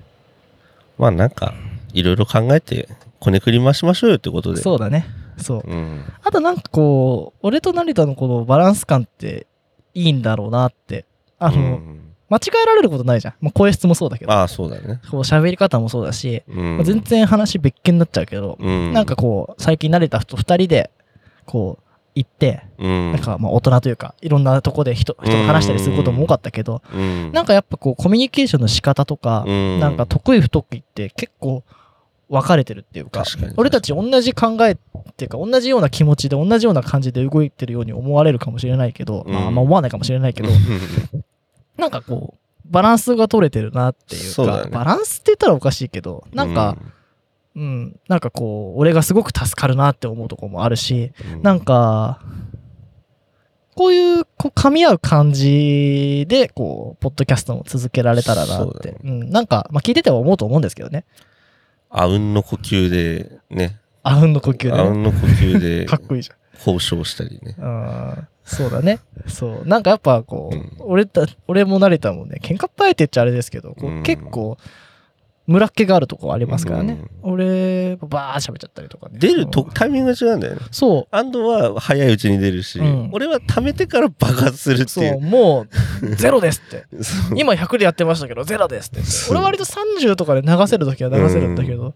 [0.98, 1.52] まあなんか、
[1.92, 2.88] いろいろ考えて、
[3.20, 4.62] こねくり回しましょうよってことで。
[4.62, 5.04] そうだね。
[5.36, 5.62] そう。
[5.66, 6.04] うん。
[6.22, 9.46] あとなんかこう、俺と成田のこのバランス感って
[9.94, 11.04] いいんだろうなって。
[11.38, 13.34] あの、うん間違えられることないじゃん。
[13.42, 14.32] まあ、声質もそうだけど。
[14.32, 15.02] ああ、そうだね。
[15.10, 16.76] こう喋り方もそうだし、うん。
[16.78, 20.90] まあ全然話別件になっちゃうけど、うん、なんかこう、最近慣れた人二人で、
[21.44, 21.84] こう、
[22.14, 31.64] 行って、うん、なんかまあ大人というか、いろんなとこで人、人と話したりすることも多かったけど、うん、なんかやっぱこう、コミュニケーションの仕方とか、うんなんか得意不得意って結構
[32.32, 33.24] 分かれてるっていうか、
[33.58, 34.76] 俺たち同じ考えっ
[35.18, 39.46] ていうか、同じような気持ちで同じような感じで動いてるように思われるかもしれないけど、まあ、うん。
[39.48, 40.48] あんま思わないかもしれないけど、
[41.76, 44.70] なんかこう、バランスが取れてるなっていうか、ね。
[44.70, 46.78] バランスって言ったらおかしいけど、なんか、
[47.54, 52.18] うん、なんかこう、俺がすごく助かるなって思うとこもあるし、うん、なんか、
[53.74, 58.56] こういう、こう、噛み合う感じで、こう、ポッドキャストも続けられたらなって。
[58.56, 58.96] そうだね。
[59.04, 61.04] うん、なんか、まあ、聞いてては思うと思うんですけどね。
[61.92, 64.78] あうんの呼吸でね、あうんの呼吸でね。
[64.78, 67.54] あうんの呼吸で かっこいいじ交渉したりね。
[67.58, 67.66] ゃん。
[67.66, 67.68] う
[68.20, 69.00] ん、そうだね。
[69.26, 69.66] そう。
[69.66, 74.56] なんかやっぱこう、うん俺た、俺も慣れたもんね、喧嘩っ早いって言っちゃあれですけど、こううん結構、
[75.46, 77.04] 村っ気があるとこありますからね。
[77.22, 79.18] 俺、バーッ喋っちゃったりとかね。
[79.18, 80.60] 出るとうんタイミングが違うんだよね。
[80.70, 84.82] そアンドは早いうちに出るし、うん俺は溜めてから爆発するう。
[84.82, 84.86] ってい。
[84.88, 85.66] そうう、も
[86.02, 86.84] う、 ゼロですって。
[87.34, 91.94] 今100でやってましたけど、ゼロですって俺割と30とかで流せるときは流せるんだけど、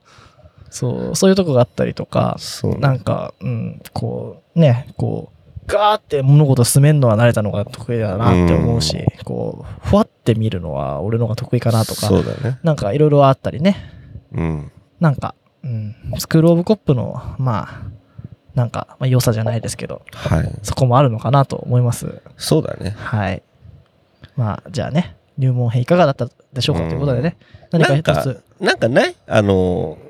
[0.71, 5.37] そう、そういうとこがあったりとか、そうなんか、うん、こう、ね、こう、
[5.67, 12.59] ガーって物事進めるのは慣れたのが得意だなって思うし、こう、ふわって見るのは俺のが得意かなとかそ、うだね。
[12.63, 13.77] なんかいろいろあったりね、
[14.33, 14.73] うん。
[15.01, 17.83] なんか、うん、スクールオブコップの、まあ、
[18.55, 20.53] なんか、まあ、良さじゃないですけど、はい。
[20.63, 22.21] そこもあるのかなと思います。
[22.37, 22.91] そうだね。
[22.99, 23.43] はい。
[24.37, 27.37] まあ、じゃあね、入門編いかがだったでしょうかということでね、
[27.71, 28.43] 何か一なんつ。
[28.61, 30.07] なんかないあのー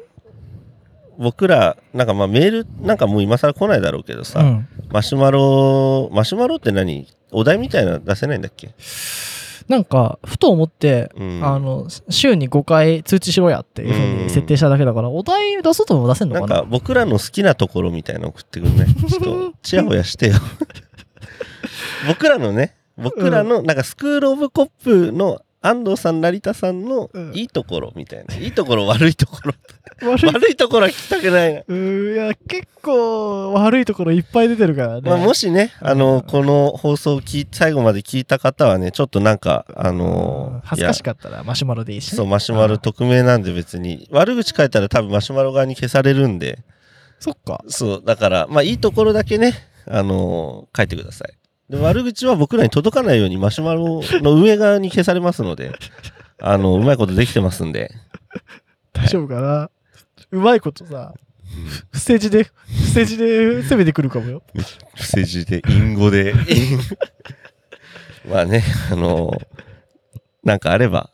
[1.18, 4.68] 僕ら、なんかまあメール、なんかもう今更来ないだろうけどさ、うん。
[4.90, 7.06] マシュマロ、マシュマロって何？
[7.32, 8.74] お題みたいなの出せないんだっけ？
[9.68, 16.46] なんか、ふと思って、うんあの、週に5回通知しろやっていうふうに設定しただけだから、お題出そうとも出せんのかな？
[16.46, 18.86] なんか僕らの好きなところみたいなの送ってくるね。
[19.08, 19.20] ちょっ
[19.52, 20.34] と、ちやほやしてよ。
[22.06, 28.36] 僕らのね、僕らの、なんかスクールオブコップの安藤さん、成田さんのうんいいところみたいな。
[28.36, 29.52] いいところ、悪いところ。
[30.02, 30.26] 悪い。
[30.26, 31.60] 悪いところは聞きたくないな。
[31.60, 35.10] うーいや、結構悪いところいっぱい出てるからね。
[35.10, 42.16] まあ、もしね、あうんの、この放送を聞い最後まで聞いた方はね、ちょっとなんか、あの恥ずかしいかったらマシュマロでいいし、ね。
[42.16, 46.58] やそう、マシュマロ匿名なんで別に、悪口書いたら多分マシュマロ側に消されるんで、
[47.18, 47.64] そっか。
[47.68, 49.54] そう、だから、まあいいところだけね、
[49.86, 51.32] あの書いてください。
[51.72, 55.72] で、悪口は僕らに届かないようにマシュマロの上側に消されますので、
[56.38, 57.90] あの、うまいことできてますんで、
[58.92, 59.70] 大丈夫かな？
[60.36, 61.14] うまいことさ、
[61.90, 64.42] 不正字で、不正字で攻めてくるかもよ。
[64.94, 66.34] 不正字で、隠語で。
[68.28, 69.32] まあね、あの
[70.44, 71.10] なんかあれば、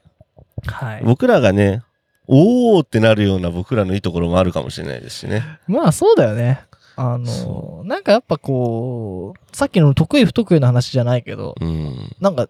[0.66, 1.03] はい。
[1.05, 1.83] 僕らがね、
[2.27, 5.43] おーってなるような僕らのいいところもあるかもしれないですしね。
[5.66, 6.64] まあそうだよね。
[6.97, 12.14] あのそ、なんかやっぱこう、さっきの得意不得意の話じゃないけど、うん。
[12.20, 12.49] なんか、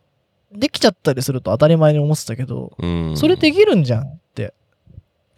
[0.52, 3.16] できちゃったりすると当たり前に思ってたけど、うん。
[3.16, 4.52] それできるんじゃんって、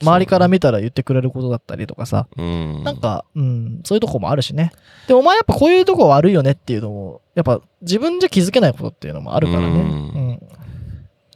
[0.05, 2.85] 周りから見たら言ってくれることだったりとかさ、うん。
[2.85, 4.73] なんか、うん、そういうとこもあるしね。
[5.09, 9.67] で、お前やっぱこういうとこ悪いよねっていうのも、やっぱ自分じゃ気づけないことっていうのもあるからね。
[9.67, 10.41] ううんん。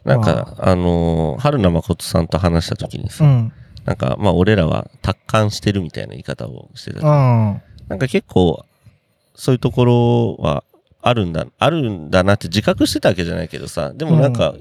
[0.05, 3.53] なんか、あのー春名誠さんと話した時にさ、うん。
[3.85, 7.01] なんか、まあ、俺らは達観してるみたいな言い方をしてた。
[7.01, 7.63] うん。
[7.89, 8.65] なんか結構、
[9.35, 10.65] そういうところは
[11.01, 14.55] あるんだ、あるんだなって自覚してたわけじゃないけどさ、でもなんか、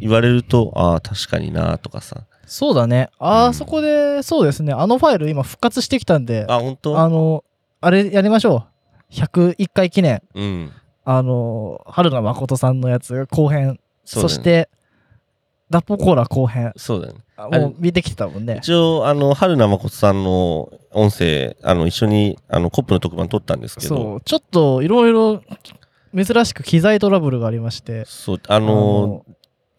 [0.00, 2.24] 言われると、ああ、確かになとかさ。
[2.46, 3.10] そうだね。
[3.20, 4.72] うんあそこで、そうですね。
[4.72, 6.98] あのファイル今復活してきたんで、あ、本当？
[6.98, 7.44] あの、
[7.80, 8.66] あれやりましょ
[9.10, 9.12] う。
[9.12, 10.22] 101回記念。
[10.34, 10.72] うん。
[11.04, 13.78] あの、春名誠さんのやつ後編。
[14.04, 14.68] そねそして、
[15.70, 16.72] ダッポコーラ後編。
[16.76, 17.58] そうだよね。
[17.58, 18.58] もう見てきてたもんね。
[18.62, 24.20] 一応、あの、春名誠さんの音声、あの、一緒に、あの、コップの特番撮ったんですけど、そう。
[24.22, 25.42] ちょっといろいろ
[26.14, 28.04] 珍しく機材トラブルがありまして。
[28.06, 29.24] そう、あの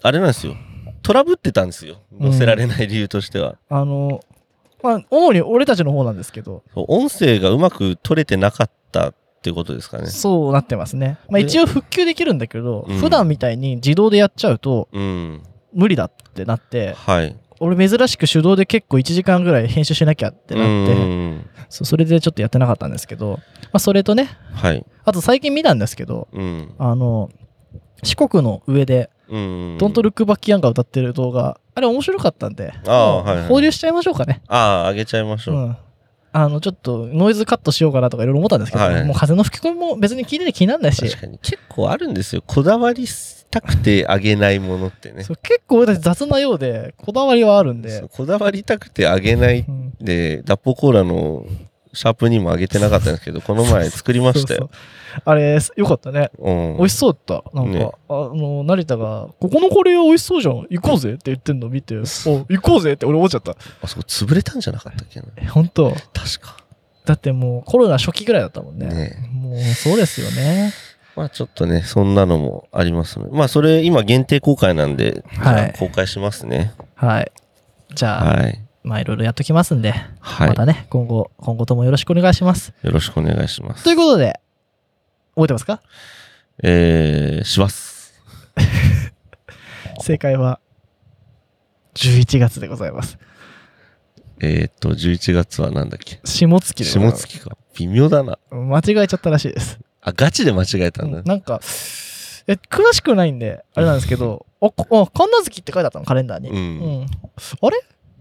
[0.04, 0.56] あれなんですよ。
[1.08, 2.02] トラブってたんですよ。
[2.20, 3.56] 載せられない理由としては。
[3.70, 4.20] あの、
[4.84, 10.08] まあ、主に俺たちの方なんですけど、音声がうまく取れてなかったっていうことですかね。
[10.08, 11.18] そうなってますね。
[11.30, 15.44] まあ、で一応復旧できるんだけど、うん普段みたいに自動でやっちゃうとうん。
[15.74, 17.34] 無理だってなって、はい。
[17.62, 24.86] 俺珍しく手動で結構1時間ぐらい編集しなきゃってなって、うんそうそれでちょっとやってなかったんですけど、まあ、それとね、はい。
[25.06, 26.76] あと最近見たんですけど、うん。
[26.78, 27.30] あの、
[28.04, 29.17] 四国の上で、うん。
[29.30, 34.42] ドントルックバッキヤンが歌ってる動画、あれ面白かったんで、あはいはい放流しちゃいましょうかね。
[34.48, 35.56] ああ、あげちゃいましょう。
[35.56, 35.78] うん。
[36.34, 41.40] あの、ちょっとノイズカットしようかなとかいろいろ思ったんですけど、はいもう風の吹き込みも別に聞いてて気になんないし、確かに。
[41.40, 42.44] 結構あるんですよ。
[42.46, 43.06] こだわり
[43.50, 45.24] たくてあげないものってね。
[45.24, 51.46] 結構俺たち雑なようで、こだわりはあるんでこだわりたくてあげないうんで、ダッポコーラの
[51.94, 54.60] シャープにもあげてなかったんですけど、 この前作りましたよ。
[54.60, 56.30] そうそうあれ、よかったね。
[56.38, 56.78] うん。
[56.78, 57.58] 美味しそうだった。
[57.58, 60.68] なんか、ねあの、成田が、ここのカレー美味しそうじゃん。
[60.70, 63.56] 行こうぜって言ってんの見て、 お行こうぜって俺思っちゃった。
[63.82, 65.20] あそこ潰れたんじゃなかったっけ？
[65.20, 65.26] な。
[65.38, 66.58] え、本当確か。
[67.06, 68.88] だってもうコロナ初期ぐらいだったもんね。
[68.88, 70.74] ねもうそうですよね。
[71.16, 73.36] まあちょっとね、そんなのもありますので。
[73.36, 76.74] まあそれ今限定公開なんで、はいじゃあ公開しますね。
[76.96, 77.32] はい。
[77.96, 78.67] じゃあ、はい。
[78.88, 82.74] まあいろいろやっときますんで、はいまたね、今後、今後ともよろしくお願いします。
[82.82, 83.90] よろしくお願いしますと。
[83.90, 84.40] いうことで、
[85.36, 85.82] 覚えてますか？
[86.64, 88.14] えー、します。
[90.02, 90.60] 正解は、
[91.96, 93.18] 11月でございます。
[94.40, 96.20] えーっと、11月はなんだっけ？
[96.24, 96.90] 下月で。
[96.90, 97.58] 下月か。
[97.78, 98.40] 微妙だな。
[98.52, 99.80] 間違えちゃったらしいです。
[100.02, 101.20] あ、ガチで間違えたんだ。
[101.20, 101.60] うんなんか、
[102.50, 106.50] え、詳しくないんで、あれなんですけど、あ、神奈月って書いてあったの、カレンダーに。
[106.50, 106.54] う。
[106.54, 107.06] うんん。
[107.62, 107.78] あれ？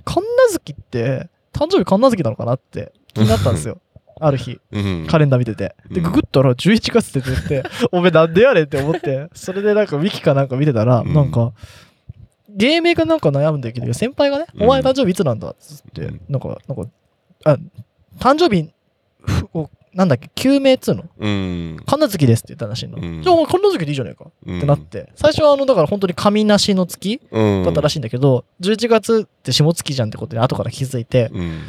[0.07, 3.81] 神奈月って、誕生日神奈月なのかなって気になったんですよ。
[4.19, 5.07] ある日、うん。
[5.07, 5.75] カレンダー見てて。
[5.91, 11.53] で、うんググったら11月って出てて、 おめえなんでやねんって思って、それでなんかウィキかなんか見てたら、うんなんか、
[12.49, 16.91] 芸名かなんか悩んでるけど、先輩がね、うんお前誕生日いつなんだっつってうん、なんか、なんか、
[17.45, 17.59] あ、
[18.19, 18.71] 誕生日、
[19.21, 21.05] ふおなんだっけ、救命っつうの？
[21.18, 21.76] うん。
[21.78, 22.99] 神奈月ですって言ったらしいの。
[22.99, 27.64] うんじゃあ神奈月でいいじゃないかうんってなって、最初はあの、だから本当に神なしの月うん。
[27.64, 31.62] だったらしいんだけど、11月って下月じゃんってことに後から気づいて、うん。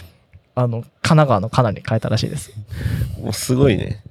[0.56, 2.52] あの、神奈川のかなに変えたらしいです。
[3.22, 4.04] もうすごいね。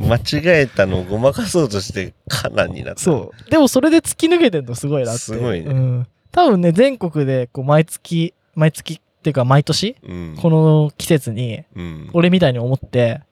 [0.00, 3.02] 間違えたのをごまかそうとして、カナになった。
[3.02, 3.50] そう。
[3.50, 5.20] でもそれで突き抜けてんのすごいなって。
[5.20, 6.06] すごいねうん。
[6.32, 10.12] 多分ね、全国でこう毎月、毎月っていうか毎年、う。
[10.12, 10.36] うん。
[10.36, 12.10] この季節に、うん。
[12.12, 13.22] 俺みたいに思って、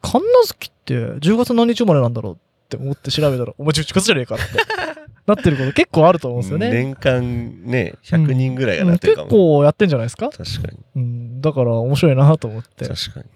[0.00, 2.36] 神奈月って10月何日生まれなんだろうっ
[2.70, 4.44] て思って調べたら、お前11月じゃねえかって
[5.26, 6.70] なってること結構あると思うんですよね。
[6.70, 9.56] 年間ね、100人ぐらいがうなんってるか結も。
[9.58, 10.78] 構やってんじゃないですか確かに。
[10.96, 11.40] うん。
[11.42, 12.86] だから面白いなと思って。
[12.88, 13.26] 確かに。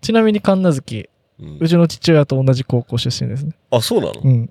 [0.00, 1.08] ちなみに神奈月、
[1.40, 3.52] うんうちの父親と同じ高校出身ですね。
[3.72, 4.12] あ、そうなの？
[4.12, 4.50] っうん。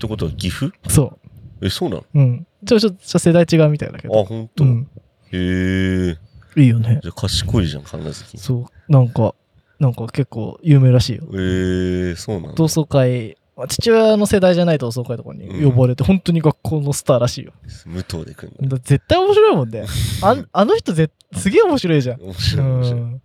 [0.00, 0.72] てことは岐阜？
[0.88, 1.16] そ
[1.62, 2.00] え、そうなの？
[2.02, 2.18] う。
[2.18, 2.46] うん。
[2.66, 4.20] ちょ、ちょっと世代違うみたいだけど。
[4.20, 4.64] あ、ほんと。
[4.64, 4.86] へうん。
[5.32, 6.16] え。
[6.56, 7.00] いいよね。
[7.02, 8.38] じゃあ賢いじゃん、神奈月。
[8.38, 8.92] そう。
[8.92, 9.34] なんか、
[9.78, 11.24] なんか結構有名らしいよ。
[11.32, 12.54] へえ、そうなんだ。
[12.54, 17.52] 同窓会、まあ父親の世代じゃない同窓会とかに呼ばれて、本当に学校のスターらしいよ。
[17.86, 18.76] 無糖で来んだ。
[18.76, 19.84] だ絶対面白いもんね。
[20.22, 22.20] あんあの人ぜすげえ面白いじゃん。
[22.20, 23.00] 面白い、面白い。
[23.00, 23.22] うん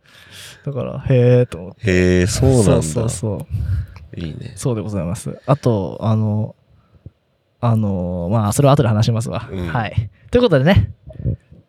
[0.66, 1.92] だから、へえと思って。
[1.92, 2.64] へえ、そうなんだ。
[2.64, 3.48] そうそうそ
[4.16, 4.20] う。
[4.20, 4.54] いいね。
[4.56, 5.40] そうでございます。
[5.46, 6.56] あと、あの、
[7.62, 9.48] あの、まあ、それは後で話しますわ。
[9.52, 10.10] うんはい。
[10.32, 10.92] ということでね、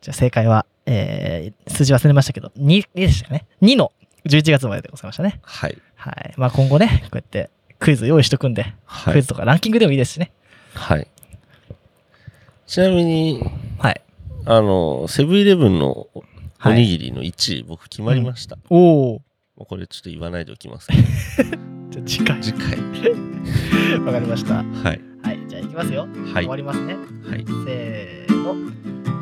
[0.01, 3.47] じゃあ正解は、えー、数字忘れましたけど、2でしたね。
[3.63, 3.93] 2の
[4.29, 5.41] 11月まででございましたね。
[5.43, 5.77] はい。
[5.97, 6.35] はい。
[6.37, 9.29] まあ今後ね、こうやってクイズ用意しとくんで、はいクイズ。
[9.29, 10.33] とかランキングでもいいですしね。
[10.75, 11.09] はい。
[12.67, 13.43] ちなみに、
[13.79, 14.03] はい。
[14.45, 16.25] あの、セブンイレブンのお
[16.59, 18.57] はいにぎりの1位、僕決まりました。
[18.71, 19.23] おお。
[19.57, 20.89] もうこれちょっと言わないでおきます。
[21.91, 22.41] じゃあ次回。
[22.41, 22.79] 次回。
[24.05, 24.57] わかりました。
[24.57, 25.01] はい。
[25.23, 25.39] はい。
[25.49, 26.03] じゃあ行きますよ。
[26.03, 26.57] はい終わ。
[26.57, 26.95] りますね。
[26.95, 27.45] はい。
[27.65, 28.55] せーの。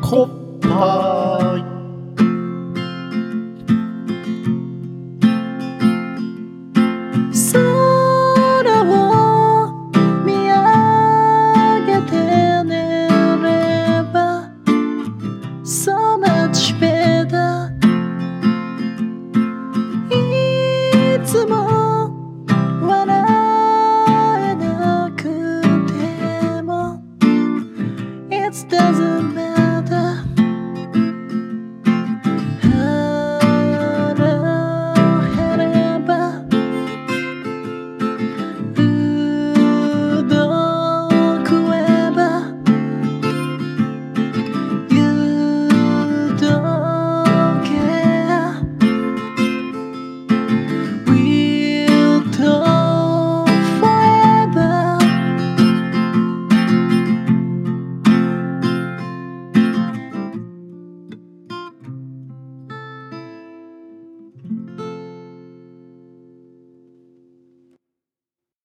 [0.01, 1.84] コッはい。